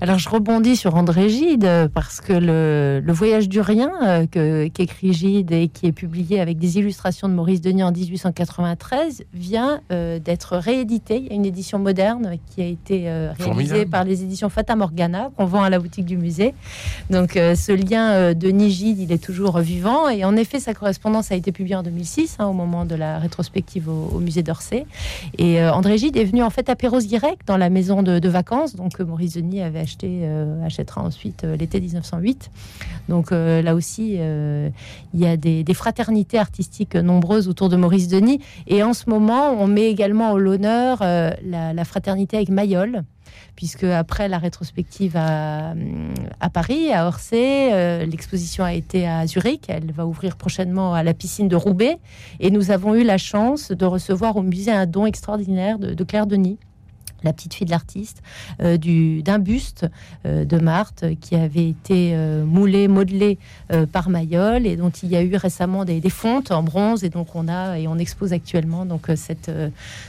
Alors 0.00 0.18
je 0.18 0.28
rebondis 0.28 0.76
sur 0.76 0.96
André 0.96 1.28
Gide 1.28 1.90
parce 1.94 2.20
que 2.20 2.32
le, 2.32 3.12
Voyage 3.12 3.48
du 3.48 3.60
rien 3.60 3.92
euh, 4.02 4.68
qu'écrit 4.68 5.12
Gide 5.12 5.52
et 5.52 5.68
qui 5.68 5.86
est 5.86 5.92
publié 5.92 6.40
avec 6.40 6.58
des 6.58 6.78
illustrations 6.78 7.28
de 7.28 7.34
Maurice 7.34 7.60
Denis 7.60 7.84
en 7.84 7.92
1893 7.92 9.24
vient 9.34 9.80
euh, 9.92 10.18
d'être 10.18 10.56
réédité. 10.56 11.18
Il 11.18 11.26
y 11.26 11.30
a 11.30 11.34
une 11.34 11.44
édition 11.44 11.78
moderne 11.78 12.36
qui 12.48 12.62
a 12.62 12.66
été 12.66 13.08
euh, 13.08 13.32
réalisée 13.38 13.86
par 13.86 14.04
les 14.04 14.22
éditions 14.22 14.48
Fata 14.48 14.74
Morgana 14.74 15.30
qu'on 15.36 15.44
vend 15.44 15.62
à 15.62 15.70
la 15.70 15.78
boutique 15.78 16.06
du 16.06 16.16
musée. 16.16 16.54
Donc 17.10 17.32
ce 17.34 17.72
lien 17.72 18.34
Denis-Gide, 18.34 18.98
il 18.98 19.12
est 19.12 19.22
toujours 19.22 19.58
vivant 19.58 20.08
et 20.08 20.24
en 20.24 20.36
effet 20.36 20.58
sa 20.58 20.74
correspondance 20.74 21.30
a 21.30 21.36
été 21.36 21.52
publiée 21.52 21.76
en 21.76 21.82
2006 21.82 22.36
hein, 22.38 22.46
au 22.46 22.52
moment 22.52 22.84
de 22.84 22.94
la 22.94 23.18
rétrospective 23.18 23.88
au, 23.88 24.18
musée 24.18 24.42
d'Orsay. 24.42 24.86
Et 25.38 25.62
André 25.62 25.98
Gide 25.98 26.16
est 26.16 26.24
venu 26.24 26.42
en 26.42 26.50
fait 26.50 26.68
à 26.70 26.76
Perros-Guirec 26.76 27.40
dans 27.46 27.56
la 27.56 27.70
maison 27.70 28.02
de, 28.02 28.18
de 28.18 28.28
vacances 28.28 28.74
donc 28.74 28.98
Maurice 29.00 29.34
Denis 29.34 29.62
avait 29.62 29.80
euh, 30.04 30.64
achètera 30.64 31.02
ensuite 31.02 31.44
euh, 31.44 31.56
l'été 31.56 31.80
1908. 31.80 32.50
Donc 33.08 33.32
euh, 33.32 33.62
là 33.62 33.74
aussi, 33.74 34.14
il 34.14 35.20
y 35.20 35.26
a 35.26 35.36
des, 35.36 35.74
fraternités 35.74 36.38
artistiques 36.38 36.94
nombreuses 36.94 37.48
autour 37.48 37.68
de 37.68 37.76
Maurice 37.76 38.08
Denis. 38.08 38.40
Et 38.66 38.82
en 38.82 38.92
ce 38.92 39.08
moment, 39.08 39.50
on 39.50 39.66
met 39.66 39.90
également 39.90 40.32
au 40.32 40.38
l'honneur 40.38 41.00
la, 41.00 41.84
fraternité 41.84 42.36
avec 42.36 42.48
Mayol 42.48 43.02
puisque 43.56 43.84
après 43.84 44.28
la 44.28 44.38
rétrospective 44.38 45.16
à, 45.16 45.74
Paris, 46.52 46.92
à 46.92 47.06
Orsay, 47.06 48.06
l'exposition 48.06 48.64
a 48.64 48.74
été 48.74 49.06
à 49.06 49.26
Zurich, 49.26 49.64
elle 49.68 49.92
va 49.92 50.06
ouvrir 50.06 50.36
prochainement 50.36 50.94
à 50.94 51.02
la 51.02 51.14
piscine 51.14 51.48
de 51.48 51.56
Roubaix, 51.56 51.98
et 52.40 52.50
nous 52.50 52.70
avons 52.70 52.94
eu 52.94 53.04
la 53.04 53.18
chance 53.18 53.72
de 53.72 53.84
recevoir 53.84 54.36
au 54.36 54.42
musée 54.42 54.70
un 54.70 54.86
don 54.86 55.06
extraordinaire 55.06 55.78
de 55.78 56.04
Claire 56.04 56.26
Denis, 56.26 56.58
la 57.24 57.32
petite 57.32 57.54
fille 57.54 57.66
de 57.66 57.70
l'artiste, 57.70 58.22
euh, 58.60 58.76
d'un 58.76 59.38
buste 59.38 59.86
euh, 60.26 60.44
de 60.44 60.58
Marthe 60.58 61.04
qui 61.20 61.34
avait 61.34 61.68
été 61.68 62.12
euh, 62.14 62.44
moulé, 62.44 62.88
modelé 62.88 63.38
par 63.92 64.10
Mayol 64.10 64.66
et 64.66 64.76
dont 64.76 64.90
il 64.90 65.08
y 65.10 65.16
a 65.16 65.22
eu 65.22 65.34
récemment 65.36 65.84
des, 65.84 66.00
fontes 66.10 66.50
en 66.50 66.62
bronze 66.62 67.04
et 67.04 67.08
donc 67.08 67.34
on 67.34 67.48
a 67.48 67.78
et 67.78 67.88
on 67.88 67.96
expose 67.96 68.32
actuellement 68.32 68.84
donc 68.84 69.10
cette, 69.16 69.50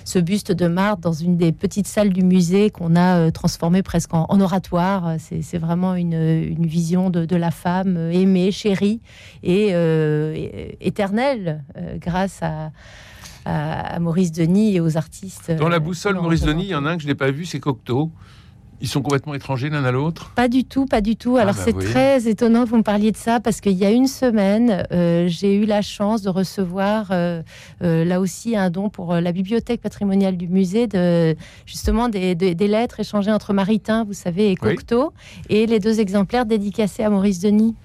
ce 0.03 0.19
buste 0.19 0.51
de 0.51 0.67
Marthe 0.67 0.99
dans 0.99 1.13
une 1.13 1.37
des 1.37 1.51
petites 1.51 1.87
salles 1.87 2.11
du 2.11 2.23
musée 2.23 2.69
qu'on 2.69 2.95
a 2.95 3.31
transformé 3.31 3.83
presque 3.83 4.13
en, 4.13 4.39
oratoire. 4.41 5.15
C'est 5.19 5.57
vraiment 5.57 5.95
une, 5.95 6.13
une 6.13 6.65
vision 6.65 7.09
de, 7.09 7.25
de, 7.25 7.35
la 7.35 7.51
femme 7.51 7.97
aimée, 8.11 8.51
chérie 8.51 8.99
et 9.43 9.73
éternelle 10.81 11.63
grâce 11.99 12.39
à 12.41 12.71
à, 13.45 13.99
Maurice 13.99 14.31
Denis 14.31 14.75
et 14.75 14.79
aux 14.79 14.97
artistes. 14.97 15.51
Dans 15.51 15.69
la 15.69 15.77
euh, 15.77 15.79
boussole 15.79 16.15
Maurice 16.15 16.41
Denis, 16.41 16.63
il 16.65 16.69
y 16.69 16.75
en 16.75 16.85
a 16.85 16.91
un 16.91 16.97
que 16.97 17.03
je 17.03 17.07
n'ai 17.07 17.15
pas 17.15 17.31
vu, 17.31 17.45
c'est 17.45 17.59
Cocteau. 17.59 18.09
Ils 18.81 18.87
sont 18.89 19.01
complètement 19.01 19.33
étrangers 19.33 19.69
l'un 19.69 19.85
à 19.85 19.91
l'autre 19.93 20.31
Pas 20.35 20.49
du 20.49 20.65
tout, 20.65 20.85
pas 20.85 20.99
du 20.99 21.15
tout. 21.15 21.37
Alors 21.37 21.53
bah 21.55 21.61
c'est 21.63 21.73
oui. 21.73 21.85
très 21.85 22.27
étonnant 22.27 22.65
que 22.65 22.69
vous 22.69 22.75
me 22.77 22.83
parliez 22.83 23.13
de 23.13 23.17
ça 23.17 23.39
parce 23.39 23.61
qu'il 23.61 23.73
y 23.77 23.85
a 23.85 23.91
une 23.91 24.07
semaine, 24.07 24.85
euh, 24.91 25.25
j'ai 25.29 25.55
eu 25.55 25.65
la 25.65 25.81
chance 25.81 26.21
de 26.21 26.27
recevoir 26.29 27.07
euh, 27.11 27.41
euh, 27.81 28.03
là 28.03 28.19
aussi 28.19 28.57
un 28.57 28.69
don 28.69 28.89
pour 28.89 29.13
la 29.13 29.31
bibliothèque 29.31 29.79
patrimoniale 29.79 30.35
du 30.35 30.49
musée 30.49 30.87
de 30.87 31.33
justement 31.65 32.09
des, 32.09 32.35
des- 32.35 32.55
des 32.55 32.67
lettres 32.67 32.99
échangées 32.99 33.31
entre 33.31 33.53
Maritain, 33.53 34.03
vous 34.03 34.11
savez, 34.13 34.51
et 34.51 34.57
Oui. 34.61 34.75
Cocteau, 34.75 35.13
et 35.49 35.65
les 35.65 35.79
deux 35.79 36.01
exemplaires 36.01 36.45
dédicacés 36.45 37.03
à 37.03 37.09
Maurice 37.09 37.39
Denis. 37.39 37.75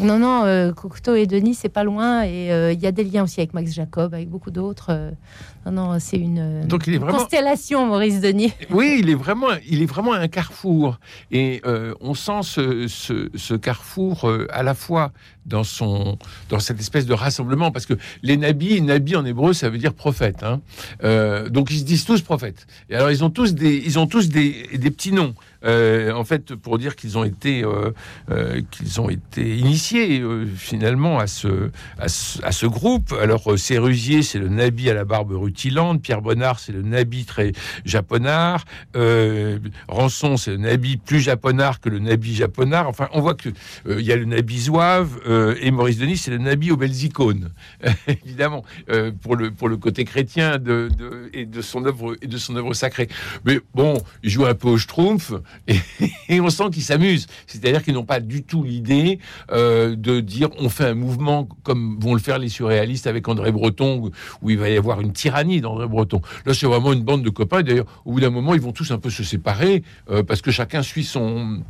Non, 0.00 0.18
non, 0.18 0.44
euh, 0.44 0.72
Cocteau 0.72 1.14
et 1.14 1.26
Denis, 1.26 1.54
c'est 1.54 1.68
pas 1.68 1.82
loin, 1.82 2.22
et 2.22 2.52
euh, 2.52 2.72
il 2.72 2.80
y 2.80 2.86
a 2.86 2.92
des 2.92 3.02
liens 3.04 3.24
aussi 3.24 3.40
avec 3.40 3.52
Max 3.52 3.72
Jacob, 3.72 4.14
avec 4.14 4.28
beaucoup 4.28 4.50
d'autres. 4.50 5.12
Non, 5.70 5.92
non, 5.92 5.98
c'est 6.00 6.18
une, 6.18 6.38
euh, 6.38 6.64
Donc 6.64 6.86
il 6.86 6.94
est 6.94 6.98
vraiment 6.98 7.18
constellation, 7.18 7.86
Maurice 7.86 8.20
Denis. 8.20 8.52
Oui, 8.70 8.98
il 9.00 9.10
est 9.10 9.14
vraiment, 9.14 9.48
il 9.68 9.82
est 9.82 9.86
vraiment 9.86 10.12
un 10.12 10.28
carrefour. 10.28 10.98
Et 11.30 11.60
euh, 11.66 11.94
on 12.00 12.14
sent 12.14 12.40
ce, 12.42 12.86
ce- 12.88 13.30
ce 13.34 13.54
carrefour 13.54 14.28
euh, 14.28 14.46
à 14.50 14.62
la 14.62 14.74
fois 14.74 15.12
dans 15.46 15.64
son, 15.64 16.18
dans 16.50 16.58
cette 16.60 16.78
espèce 16.78 17.06
de 17.06 17.14
rassemblement, 17.14 17.70
parce 17.70 17.86
que 17.86 17.94
les 18.22 18.36
nabis, 18.36 18.82
nabi 18.82 19.16
en 19.16 19.24
hébreu, 19.24 19.54
ça 19.54 19.70
veut 19.70 19.78
dire 19.78 19.94
prophète. 19.94 20.42
hein. 20.42 20.60
Euh, 21.04 21.48
donc 21.48 21.70
ils 21.70 21.78
se 21.78 21.84
disent 21.84 22.04
tous 22.04 22.20
prophètes. 22.20 22.66
Et 22.90 22.94
alors 22.96 23.10
ils 23.10 23.24
ont 23.24 23.30
tous 23.30 23.54
des, 23.54 23.76
ils 23.84 23.98
ont 23.98 24.06
tous 24.06 24.28
des, 24.28 24.68
des 24.74 24.90
petits 24.90 25.12
noms. 25.12 25.34
Euh, 25.64 26.12
en 26.12 26.22
fait, 26.24 26.54
pour 26.54 26.78
dire 26.78 26.94
qu'ils 26.94 27.18
ont 27.18 27.24
été, 27.24 27.64
euh, 27.64 27.90
euh, 28.30 28.60
qu'ils 28.70 29.00
ont 29.00 29.08
été 29.10 29.56
initiés 29.56 30.22
finalement 30.56 31.18
à 31.18 31.26
ce, 31.26 31.70
à 31.98 32.08
ce, 32.08 32.40
à 32.44 32.52
ce 32.52 32.66
groupe. 32.66 33.12
Alors, 33.20 33.58
Sérusier, 33.58 34.22
c'est 34.22 34.38
le 34.38 34.48
nabi 34.48 34.88
à 34.90 34.94
la 34.94 35.04
barbe 35.04 35.32
Pierre 36.02 36.22
Bonnard, 36.22 36.60
c'est 36.60 36.72
le 36.72 36.82
nabi 36.82 37.24
très 37.24 37.52
japonard. 37.84 38.64
Euh, 38.96 39.58
Rançon, 39.88 40.36
c'est 40.36 40.52
le 40.52 40.56
nabi 40.58 40.96
plus 40.96 41.20
japonard 41.20 41.80
que 41.80 41.88
le 41.88 41.98
nabi 41.98 42.34
japonard. 42.34 42.88
Enfin, 42.88 43.08
on 43.12 43.20
voit 43.20 43.34
que 43.34 43.48
euh, 43.86 44.00
il 44.00 44.06
y 44.06 44.12
a 44.12 44.16
le 44.16 44.24
nabi 44.24 44.58
zouave 44.60 45.18
euh, 45.26 45.56
et 45.60 45.70
Maurice 45.70 45.98
Denis, 45.98 46.16
c'est 46.16 46.30
le 46.30 46.38
nabi 46.38 46.70
aux 46.70 46.76
belles 46.76 47.04
icônes, 47.04 47.50
évidemment, 48.06 48.64
pour 49.22 49.36
le 49.36 49.50
pour 49.50 49.68
le 49.68 49.76
côté 49.76 50.04
chrétien 50.04 50.58
de, 50.58 50.88
de- 50.96 51.30
et 51.32 51.46
de 51.46 51.60
son 51.62 51.84
œuvre 51.84 52.16
et 52.22 52.26
de 52.26 52.38
son 52.38 52.56
œuvre 52.56 52.74
sacrée. 52.74 53.08
Mais 53.44 53.60
bon, 53.74 53.98
il 54.22 54.30
joue 54.30 54.46
un 54.46 54.54
peu 54.54 54.68
au 54.68 54.78
schtroumpf 54.78 55.32
et, 56.28 56.40
on 56.40 56.50
sent 56.50 56.70
qu'ils 56.72 56.82
s'amusent. 56.82 57.26
C'est-à-dire 57.46 57.82
qu'ils 57.82 57.94
n'ont 57.94 58.04
pas 58.04 58.20
du 58.20 58.42
tout 58.42 58.62
l'idée 58.62 59.18
de 59.50 60.20
dire 60.20 60.48
on 60.58 60.68
fait 60.68 60.86
un 60.86 60.94
mouvement 60.94 61.48
comme 61.62 61.98
vont 62.00 62.14
le 62.14 62.20
faire 62.20 62.38
les 62.38 62.48
surréalistes 62.48 63.06
avec 63.06 63.26
André 63.28 63.52
Breton, 63.52 64.10
où 64.42 64.50
il 64.50 64.58
va 64.58 64.68
y 64.68 64.76
avoir 64.76 65.00
une 65.00 65.12
tyrannie 65.12 65.47
d'André 65.60 65.86
Breton. 65.88 66.20
Là, 66.46 66.54
c'est 66.54 66.66
vraiment 66.66 66.92
une 66.92 67.02
bande 67.02 67.22
de 67.22 67.30
copains. 67.30 67.62
D'ailleurs, 67.62 67.86
au 68.04 68.12
bout 68.12 68.20
d'un 68.20 68.30
moment, 68.30 68.54
ils 68.54 68.60
vont 68.60 68.72
tous 68.72 68.90
un 68.90 68.98
peu 68.98 69.10
se 69.10 69.24
séparer 69.24 69.82
euh, 70.10 70.22
parce 70.22 70.42
que 70.42 70.50
chacun 70.50 70.82
suit 70.82 71.04
son 71.04 71.62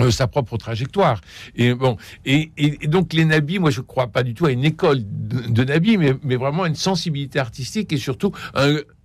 euh, 0.00 0.10
sa 0.10 0.26
propre 0.26 0.56
trajectoire. 0.56 1.20
Et 1.54 1.74
bon, 1.74 1.96
et, 2.24 2.50
et- 2.56 2.86
donc 2.86 3.12
les 3.12 3.24
nabis, 3.26 3.58
moi 3.58 3.70
je 3.70 3.80
crois 3.82 4.06
pas 4.06 4.22
du 4.22 4.32
tout 4.34 4.46
à 4.46 4.52
une 4.52 4.64
école 4.64 5.00
de, 5.04 5.64
nabis, 5.64 5.98
mais, 5.98 6.14
mais 6.22 6.36
vraiment 6.36 6.64
une 6.64 6.74
sensibilité 6.76 7.38
artistique 7.38 7.92
et 7.92 7.98
surtout 7.98 8.32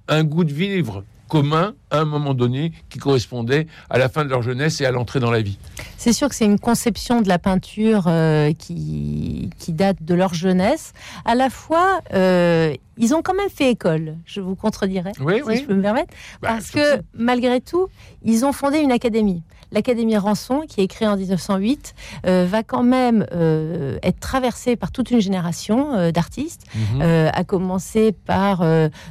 un 0.08 0.24
goût 0.24 0.46
de 0.46 0.54
vivre 0.54 1.04
commun 1.28 1.74
à 1.92 2.00
un 2.00 2.06
moment 2.06 2.34
donné 2.34 2.72
qui 2.90 3.00
correspondait 3.00 3.68
à 3.90 3.98
la 3.98 4.10
fin 4.10 4.24
de 4.26 4.30
leur 4.30 4.42
jeunesse 4.42 4.82
et 4.82 4.86
à 4.86 4.92
l'entrée 4.92 5.20
dans 5.20 5.32
la 5.32 5.42
vie. 5.42 5.58
C'est 5.98 6.14
sûr 6.14 6.30
que 6.30 6.36
c'est 6.36 6.46
une 6.46 6.60
conception 6.60 7.22
de 7.22 7.28
la 7.28 7.40
peinture 7.40 8.06
euh, 8.08 8.52
qui, 8.54 9.50
qui 9.58 9.74
date 9.74 9.98
de 10.02 10.14
leur 10.14 10.34
jeunesse. 10.34 10.94
À 11.26 11.36
la 11.36 11.50
fois, 11.50 12.02
euh, 12.14 12.74
ils 12.98 13.14
ont 13.14 13.22
quand 13.22 13.36
même 13.36 13.50
fait 13.50 13.72
école, 13.72 14.16
je 14.26 14.42
vous 14.42 14.56
contredirais, 14.56 15.12
Oui, 15.20 15.42
si 15.50 15.58
je 15.58 15.66
peux 15.66 15.76
me 15.76 15.82
permettre, 15.82 16.14
Bah, 16.42 16.50
parce 16.50 16.72
que 16.72 17.02
malgré 17.14 17.62
tout, 17.62 17.88
ils 18.24 18.46
ont 18.46 18.54
fondé 18.54 18.80
une 18.80 18.92
académie. 18.92 19.44
L'académie 19.72 20.18
Rançon, 20.18 20.62
qui 20.68 20.82
est 20.82 20.88
créée 20.88 21.08
en 21.08 21.18
1908, 21.18 21.94
euh, 22.26 22.46
va 22.50 22.64
quand 22.64 22.84
même 22.84 23.26
euh, 23.34 23.98
être 24.02 24.20
traversée 24.20 24.76
par 24.76 24.92
toute 24.92 25.12
une 25.12 25.20
génération 25.20 25.94
euh, 25.94 26.12
d'artistes, 26.12 26.64
Mhm. 26.76 27.02
à 27.34 27.44
commencer 27.44 28.12
par 28.12 28.64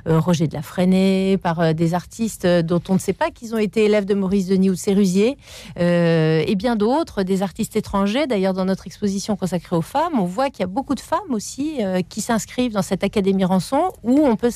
Roger 0.07 0.47
de 0.47 0.55
la 0.55 0.63
Freinet, 0.63 1.39
par 1.43 1.75
des 1.75 1.95
artistes 1.95 2.47
dont 2.47 2.81
on 2.89 2.95
ne 2.95 2.99
sait 2.99 3.13
pas 3.13 3.31
qu'ils 3.31 3.55
ont 3.55 3.59
été 3.59 3.85
élèves 3.85 4.05
de 4.05 4.15
Maurice 4.15 4.47
Denis 4.47 4.71
ou 4.71 4.75
de 4.75 4.79
Sérusier, 4.79 5.37
et 5.77 6.55
bien 6.57 6.77
d'autres, 6.77 7.23
des 7.23 7.43
artistes 7.43 7.77
étrangers. 7.77 8.27
D'ailleurs, 8.27 8.55
dans 8.55 8.65
notre 8.65 8.87
exposition 8.87 9.37
consacrée 9.37 9.77
aux 9.77 9.83
femmes, 9.83 10.19
on 10.19 10.25
voit 10.25 10.51
qu'il 10.51 10.61
y 10.61 10.65
a 10.65 10.69
beaucoup 10.69 10.95
de 10.95 11.01
femmes 11.01 11.31
aussi 11.31 11.79
qui 12.09 12.21
s'inscrivent 12.21 12.73
dans 12.73 12.83
cette 12.83 13.05
Académie 13.05 13.45
Rançon, 13.45 13.91
où 14.03 14.21
on 14.25 14.37
peut, 14.37 14.51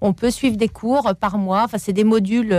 on 0.00 0.12
peut 0.12 0.30
suivre 0.30 0.56
des 0.56 0.68
cours 0.68 1.12
par 1.20 1.38
mois. 1.38 1.62
Enfin, 1.64 1.78
c'est 1.78 1.92
des 1.92 2.04
modules 2.04 2.56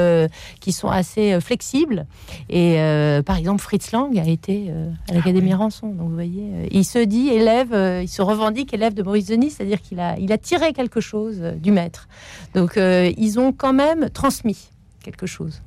qui 0.60 0.72
sont 0.72 0.90
assez 0.90 1.40
flexibles. 1.42 2.06
Et 2.50 2.77
euh, 2.80 3.22
par 3.22 3.38
exemple, 3.38 3.62
Fritz 3.62 3.92
Lang 3.92 4.18
a 4.18 4.28
été 4.28 4.68
euh, 4.70 4.90
à 5.10 5.14
l'Académie 5.14 5.54
Rançon. 5.54 5.90
Donc, 5.90 6.10
vous 6.10 6.14
voyez, 6.14 6.52
euh, 6.54 6.68
il 6.72 6.86
se 6.86 7.00
dit 7.00 7.30
élève, 7.30 7.70
il 8.02 8.08
se 8.08 8.22
revendique 8.22 8.74
élève 8.74 8.94
de 8.94 9.04
Maurice 9.04 9.28
Denis, 9.28 9.52
c'est-à-dire 9.52 9.82
qu'il 9.82 10.00
a, 10.00 10.18
il 10.20 10.32
a 10.32 10.38
tiré 10.38 10.74
quelque 10.74 11.02
chose 11.02 11.42
du 11.62 11.72
maître. 11.72 12.08
Donc, 12.54 12.78
ils 12.78 13.40
ont 13.40 13.52
quand 13.52 13.74
même 13.74 14.10
transmis 14.10 14.70
quelque 15.04 15.26
chose. 15.26 15.62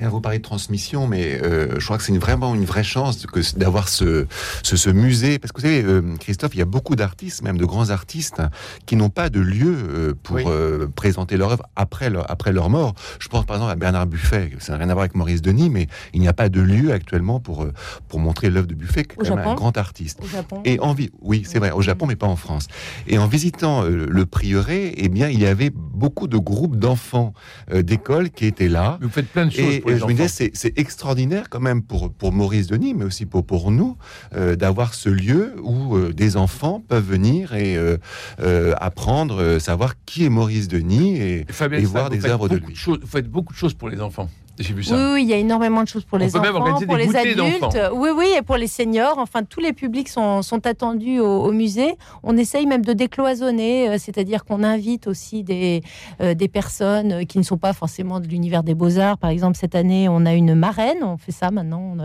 Et 0.00 0.06
vous 0.06 0.20
parlez 0.20 0.38
de 0.38 0.42
transmission, 0.44 1.06
mais 1.08 1.40
euh, 1.42 1.78
je 1.80 1.84
crois 1.84 1.98
que 1.98 2.04
c'est 2.04 2.12
une- 2.12 2.18
vraiment 2.20 2.54
une 2.54 2.64
vraie 2.64 2.84
chance 2.84 3.26
que 3.26 3.40
d'avoir 3.58 3.88
ce, 3.88 4.26
ce, 4.62 4.76
ce 4.76 4.90
musée. 4.90 5.38
Parce 5.38 5.50
que 5.52 5.60
vous 5.60 5.66
savez, 5.66 5.82
euh, 5.82 6.02
Christophe, 6.20 6.54
il 6.54 6.58
y 6.58 6.62
a 6.62 6.66
beaucoup 6.66 6.94
d'artistes, 6.94 7.42
même 7.42 7.58
de 7.58 7.64
grands 7.64 7.90
artistes, 7.90 8.40
qui 8.86 8.94
n'ont 8.96 9.10
pas 9.10 9.28
de 9.28 9.40
lieu 9.40 9.74
euh, 9.76 10.14
pour 10.22 10.36
Oui. 10.36 10.44
euh, 10.46 10.86
présenter 10.94 11.36
leur 11.36 11.50
œuvre 11.52 11.64
après 11.74 12.10
leur, 12.10 12.30
après 12.30 12.52
leur 12.52 12.70
mort. 12.70 12.94
Je 13.18 13.28
pense 13.28 13.44
par 13.44 13.56
exemple 13.56 13.72
à 13.72 13.76
Bernard 13.76 14.06
Buffet. 14.06 14.50
Ça 14.60 14.72
n'a 14.72 14.78
rien 14.78 14.88
à 14.90 14.92
voir 14.94 15.02
avec 15.02 15.14
Maurice 15.16 15.42
Denis, 15.42 15.68
mais 15.70 15.88
il 16.14 16.20
n'y 16.20 16.28
a 16.28 16.32
pas 16.32 16.48
de 16.48 16.60
lieu 16.60 16.92
actuellement 16.92 17.40
pour, 17.40 17.64
euh, 17.64 17.72
pour 18.08 18.20
montrer 18.20 18.50
l'œuvre 18.50 18.68
de 18.68 18.74
Buffet, 18.74 19.04
qui 19.04 19.16
est 19.16 19.20
Au 19.20 19.24
quand 19.24 19.36
même 19.36 19.48
un 19.48 19.54
grand 19.54 19.76
artiste. 19.76 20.20
Au 20.22 20.26
Japon. 20.28 20.62
Et 20.64 20.78
en 20.80 20.94
vi- 20.94 21.10
oui, 21.22 21.42
c'est 21.46 21.58
vrai, 21.58 21.72
au 21.72 21.82
Japon, 21.82 22.06
mais 22.06 22.16
pas 22.16 22.26
en 22.28 22.36
France. 22.36 22.68
Et 23.08 23.18
en 23.18 23.26
visitant 23.26 23.82
euh, 23.84 24.06
le 24.08 24.26
prieuré, 24.26 24.94
eh 24.96 25.08
bien, 25.08 25.28
il 25.28 25.40
y 25.40 25.46
avait 25.46 25.70
beaucoup 25.74 26.28
de 26.28 26.38
groupes 26.38 26.76
d'enfants 26.76 27.32
euh, 27.72 27.82
d'école 27.82 28.30
qui 28.30 28.46
étaient 28.46 28.68
là. 28.68 28.98
Vous 29.02 29.08
faites 29.08 29.26
plein 29.28 29.46
de 29.46 29.50
choses 29.50 29.58
Et 29.64 29.82
euh, 29.94 29.98
je 29.98 30.04
me 30.04 30.12
disais, 30.12 30.50
c'est, 30.54 30.78
extraordinaire 30.78 31.48
quand 31.50 31.60
même 31.60 31.82
pour, 31.82 32.12
pour 32.12 32.32
Maurice 32.32 32.66
Denis, 32.66 32.94
mais 32.94 33.04
aussi 33.04 33.26
pour, 33.26 33.44
pour 33.44 33.70
nous, 33.70 33.96
euh, 34.34 34.56
d'avoir 34.56 34.94
ce 34.94 35.08
lieu 35.08 35.54
où 35.62 35.96
euh, 35.96 36.12
des 36.12 36.36
enfants 36.36 36.82
peuvent 36.86 37.06
venir 37.08 37.54
et 37.54 37.76
euh, 37.76 38.74
apprendre, 38.78 39.58
savoir 39.58 39.94
qui 40.06 40.24
est 40.24 40.28
Maurice 40.28 40.68
Denis. 40.68 41.16
Et, 41.16 41.46
et 41.72 41.84
voir 41.84 42.10
des 42.10 42.24
œuvres 42.26 42.48
de 42.48 42.56
lui. 42.56 42.74
choses- 42.74 43.00
vous 43.00 43.06
faites 43.06 43.28
beaucoup 43.28 43.52
de 43.52 43.58
choses 43.58 43.74
pour 43.74 43.88
les 43.88 44.00
enfants. 44.00 44.28
J'ai 44.58 44.74
vu 44.74 44.82
ça. 44.82 44.94
Oui, 44.96 45.02
oui, 45.14 45.22
il 45.22 45.28
y 45.28 45.32
a 45.32 45.36
énormément 45.36 45.82
de 45.82 45.88
choses 45.88 46.04
pour 46.04 46.16
On 46.16 46.18
les 46.24 46.30
peut 46.30 46.40
même 46.40 46.50
enfants, 46.56 46.60
organiser 46.60 46.86
pour 46.86 46.96
des 46.96 47.06
les 47.06 47.16
adultes. 47.16 47.78
Oui, 47.94 48.10
oui, 48.16 48.26
et 48.36 48.42
pour 48.42 48.56
les 48.56 48.66
seniors. 48.66 49.18
Enfin, 49.18 49.42
tous 49.44 49.60
les 49.60 49.72
publics 49.72 50.08
sont, 50.08 50.42
sont 50.42 50.66
attendus 50.66 51.20
au, 51.20 51.26
au 51.44 51.52
musée. 51.52 51.94
On 52.22 52.36
essaye 52.36 52.66
même 52.66 52.84
de 52.84 52.92
décloisonner, 52.92 53.88
euh, 53.88 53.96
c'est-à-dire 53.98 54.44
qu'on 54.44 54.62
invite 54.64 55.06
aussi 55.06 55.42
des, 55.44 55.82
euh, 56.20 56.34
des 56.34 56.48
personnes 56.48 57.12
euh, 57.12 57.24
qui 57.24 57.38
ne 57.38 57.42
sont 57.42 57.56
pas 57.58 57.72
forcément 57.72 58.20
de 58.20 58.26
l'univers 58.26 58.62
des 58.62 58.74
beaux-arts. 58.74 59.18
Par 59.18 59.30
exemple, 59.30 59.56
cette 59.56 59.74
année, 59.74 60.08
on 60.08 60.24
a 60.26 60.34
une 60.34 60.54
marraine. 60.54 60.98
On 61.02 61.16
fait 61.16 61.32
ça 61.32 61.50
maintenant. 61.50 61.96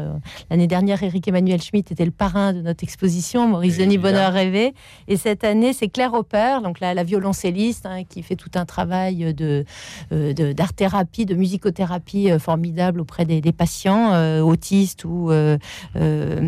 L'année 0.49 0.67
dernière, 0.67 1.01
Éric 1.03 1.27
Emmanuel 1.27 1.61
Schmitt 1.61 1.91
était 1.91 2.05
le 2.05 2.11
parrain 2.11 2.53
de 2.53 2.61
notre 2.61 2.83
exposition, 2.83 3.47
Maurice 3.47 3.77
Denis 3.77 3.95
Évidemment. 3.95 4.13
Bonheur 4.17 4.33
Rêvé. 4.33 4.73
Et 5.07 5.17
cette 5.17 5.43
année, 5.43 5.73
c'est 5.73 5.87
Claire 5.87 6.13
Hopper, 6.13 6.57
donc 6.63 6.79
la, 6.79 6.93
la 6.93 7.03
violoncelliste, 7.03 7.85
hein, 7.85 8.03
qui 8.07 8.21
fait 8.23 8.35
tout 8.35 8.51
un 8.55 8.65
travail 8.65 9.33
de 9.33 9.65
euh, 10.11 10.33
de- 10.33 10.53
d'art-thérapie, 10.53 11.25
de 11.25 11.35
musicothérapie 11.35 12.29
formidable 12.43 12.99
auprès 12.99 13.25
des, 13.25 13.41
patients 13.51 14.13
euh, 14.13 14.41
autistes 14.41 15.05
ou, 15.05 15.31
euh, 15.31 15.57
euh, 15.95 16.41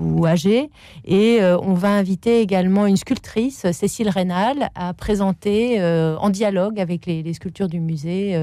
ou 0.00 0.26
âgés. 0.26 0.70
Et 1.04 1.38
on 1.42 1.74
va 1.74 1.90
inviter 1.90 2.40
également 2.40 2.86
une 2.86 2.96
sculptrice, 2.96 3.70
Cécile 3.72 4.08
Rénal, 4.08 4.70
à 4.74 4.92
présenter 4.92 5.80
en 6.18 6.30
dialogue 6.30 6.80
avec 6.80 7.06
les, 7.06 7.32
sculptures 7.32 7.68
du 7.68 7.80
musée 7.80 8.36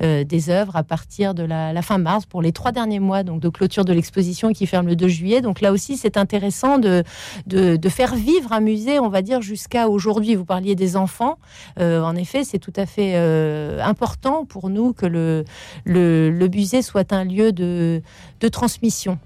des 0.00 0.50
œuvres 0.50 0.76
à 0.76 0.82
partir 0.82 1.34
de 1.34 1.42
la, 1.42 1.82
fin 1.82 1.98
mars 1.98 2.24
pour 2.24 2.40
les 2.40 2.52
trois 2.52 2.72
derniers 2.72 3.00
mois 3.00 3.22
donc 3.22 3.40
de 3.40 3.48
clôture 3.48 3.84
de 3.84 3.92
l'exposition 3.92 4.52
qui 4.52 4.66
ferme 4.66 4.86
le 4.86 4.96
2 4.96 5.08
juillet. 5.08 5.40
Donc 5.42 5.60
là 5.60 5.72
aussi, 5.72 5.96
c'est 5.96 6.16
intéressant 6.16 6.78
de, 6.78 7.02
de, 7.46 7.88
faire 7.88 8.14
vivre 8.14 8.52
un 8.52 8.60
musée, 8.60 8.98
on 8.98 9.08
va 9.08 9.20
dire, 9.20 9.42
jusqu'à 9.42 9.88
aujourd'hui. 9.88 10.34
Vous 10.36 10.46
parliez 10.46 10.74
des 10.74 10.96
enfants. 10.96 11.36
En 11.78 12.16
effet, 12.16 12.44
c'est 12.44 12.58
tout 12.58 12.72
à 12.76 12.86
fait 12.86 13.16
important 13.82 14.46
pour 14.46 14.70
nous 14.70 14.92
que 14.92 15.06
le, 15.06 15.44
le, 15.84 16.29
le 16.30 16.48
musée 16.48 16.82
soit 16.82 17.12
un 17.12 17.24
lieu 17.24 17.52
de, 17.52 18.02
de 18.40 18.48
transmission. 18.48 19.18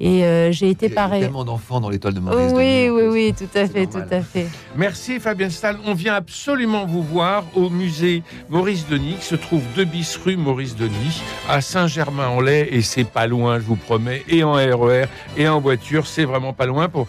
Et 0.00 0.24
euh, 0.24 0.52
j'ai 0.52 0.70
été 0.70 0.86
Il 0.86 0.88
y 0.90 0.92
a 0.92 0.94
pareil. 0.94 1.20
tellement 1.22 1.44
d'enfants 1.44 1.80
dans 1.80 1.90
l'étoile 1.90 2.14
de 2.14 2.20
Maurice. 2.20 2.52
Oui, 2.54 2.88
oui, 2.90 3.02
oui, 3.10 3.34
tout 3.36 3.44
à 3.58 3.66
fait, 3.66 3.86
normal. 3.86 4.08
tout 4.08 4.14
à 4.14 4.20
fait. 4.22 4.46
Merci 4.76 5.20
Fabien 5.20 5.50
Stahl. 5.50 5.78
On 5.86 5.94
vient 5.94 6.14
absolument 6.14 6.86
vous 6.86 7.02
voir 7.02 7.44
au 7.54 7.70
musée 7.70 8.22
Maurice 8.48 8.86
Denis, 8.88 9.16
qui 9.20 9.26
se 9.26 9.34
trouve 9.36 9.62
2 9.76 9.84
bis 9.84 10.16
rue 10.24 10.36
Maurice 10.36 10.76
Denis, 10.76 11.22
à 11.48 11.60
Saint-Germain-en-Laye. 11.60 12.68
Et 12.70 12.82
c'est 12.82 13.04
pas 13.04 13.26
loin, 13.26 13.58
je 13.58 13.64
vous 13.64 13.76
promets, 13.76 14.22
et 14.28 14.42
en 14.44 14.52
RER 14.54 15.06
et 15.36 15.48
en 15.48 15.60
voiture. 15.60 16.06
C'est 16.06 16.24
vraiment 16.24 16.52
pas 16.52 16.66
loin 16.66 16.88
pour 16.88 17.06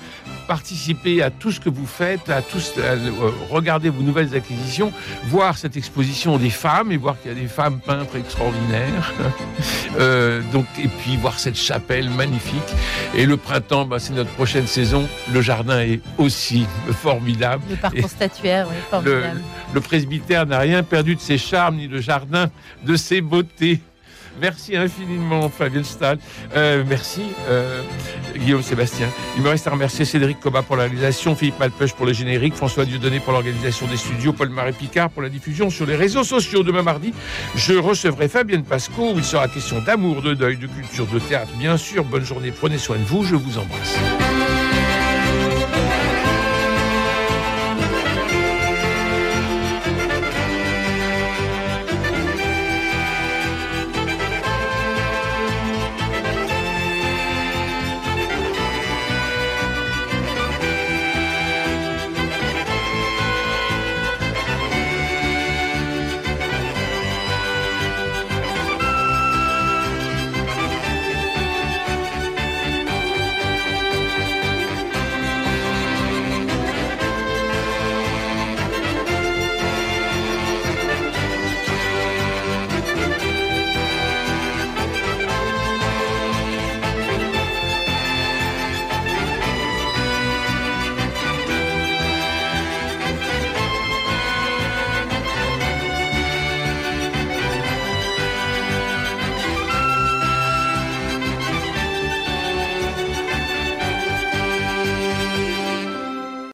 participer 0.47 1.21
à 1.21 1.29
tout 1.29 1.51
ce 1.51 1.59
que 1.59 1.69
vous 1.69 1.85
faites, 1.85 2.29
à 2.29 2.37
à, 2.37 2.41
euh, 2.81 3.31
regarder 3.49 3.89
vos 3.89 4.01
nouvelles 4.01 4.35
acquisitions, 4.35 4.91
voir 5.27 5.57
cette 5.57 5.77
exposition 5.77 6.37
des 6.37 6.49
femmes 6.49 6.91
et 6.91 6.97
voir 6.97 7.19
qu'il 7.21 7.31
y 7.31 7.33
a 7.33 7.39
des 7.39 7.47
femmes 7.47 7.79
peintres 7.79 8.15
extraordinaires. 8.17 9.13
Euh, 9.99 10.41
donc, 10.53 10.65
et 10.81 10.87
puis 10.87 11.17
voir 11.17 11.37
cette 11.37 11.57
chapelle 11.57 12.09
magnifique. 12.09 12.50
Et 13.15 13.25
le 13.25 13.37
printemps, 13.37 13.85
bah, 13.85 13.99
c'est 13.99 14.13
notre 14.13 14.31
prochaine 14.31 14.67
saison. 14.67 15.07
Le 15.31 15.41
jardin 15.41 15.79
est 15.81 15.99
aussi 16.17 16.65
formidable. 16.91 17.63
Le 17.69 17.75
parcours 17.75 18.09
statuaire, 18.09 18.67
oui, 18.69 18.75
formidable. 18.89 19.41
Le 19.73 19.81
presbytère 19.81 20.45
n'a 20.45 20.59
rien 20.59 20.83
perdu 20.83 21.15
de 21.15 21.21
ses 21.21 21.37
charmes, 21.37 21.77
ni 21.77 21.87
le 21.87 22.01
jardin 22.01 22.49
de 22.83 22.95
ses 22.95 23.21
beautés. 23.21 23.81
Merci 24.39 24.75
infiniment, 24.75 25.49
Fabien 25.49 25.83
Stahl. 25.83 26.17
Euh, 26.55 26.83
merci, 26.87 27.23
euh, 27.47 27.81
Guillaume 28.35 28.63
Sébastien. 28.63 29.07
Il 29.35 29.43
me 29.43 29.49
reste 29.49 29.67
à 29.67 29.71
remercier 29.71 30.05
Cédric 30.05 30.39
Coba 30.39 30.61
pour 30.61 30.75
la 30.75 30.83
réalisation, 30.83 31.35
Philippe 31.35 31.59
Malpeuch 31.59 31.93
pour 31.93 32.05
le 32.05 32.13
générique, 32.13 32.55
François 32.55 32.85
Dieudonné 32.85 33.19
pour 33.19 33.33
l'organisation 33.33 33.87
des 33.87 33.97
studios, 33.97 34.33
Paul-Marie 34.33 34.73
Picard 34.73 35.09
pour 35.09 35.21
la 35.21 35.29
diffusion 35.29 35.69
sur 35.69 35.85
les 35.85 35.95
réseaux 35.95 36.23
sociaux. 36.23 36.63
Demain 36.63 36.83
mardi, 36.83 37.13
je 37.55 37.73
recevrai 37.73 38.27
Fabienne 38.27 38.63
Pasco 38.63 39.11
où 39.13 39.17
il 39.17 39.23
sera 39.23 39.47
question 39.47 39.81
d'amour, 39.81 40.21
de 40.21 40.33
deuil, 40.33 40.57
de 40.57 40.67
culture, 40.67 41.07
de 41.07 41.19
théâtre. 41.19 41.51
Bien 41.57 41.77
sûr, 41.77 42.03
bonne 42.03 42.25
journée, 42.25 42.51
prenez 42.51 42.77
soin 42.77 42.97
de 42.97 43.03
vous, 43.03 43.23
je 43.23 43.35
vous 43.35 43.57
embrasse. 43.57 44.30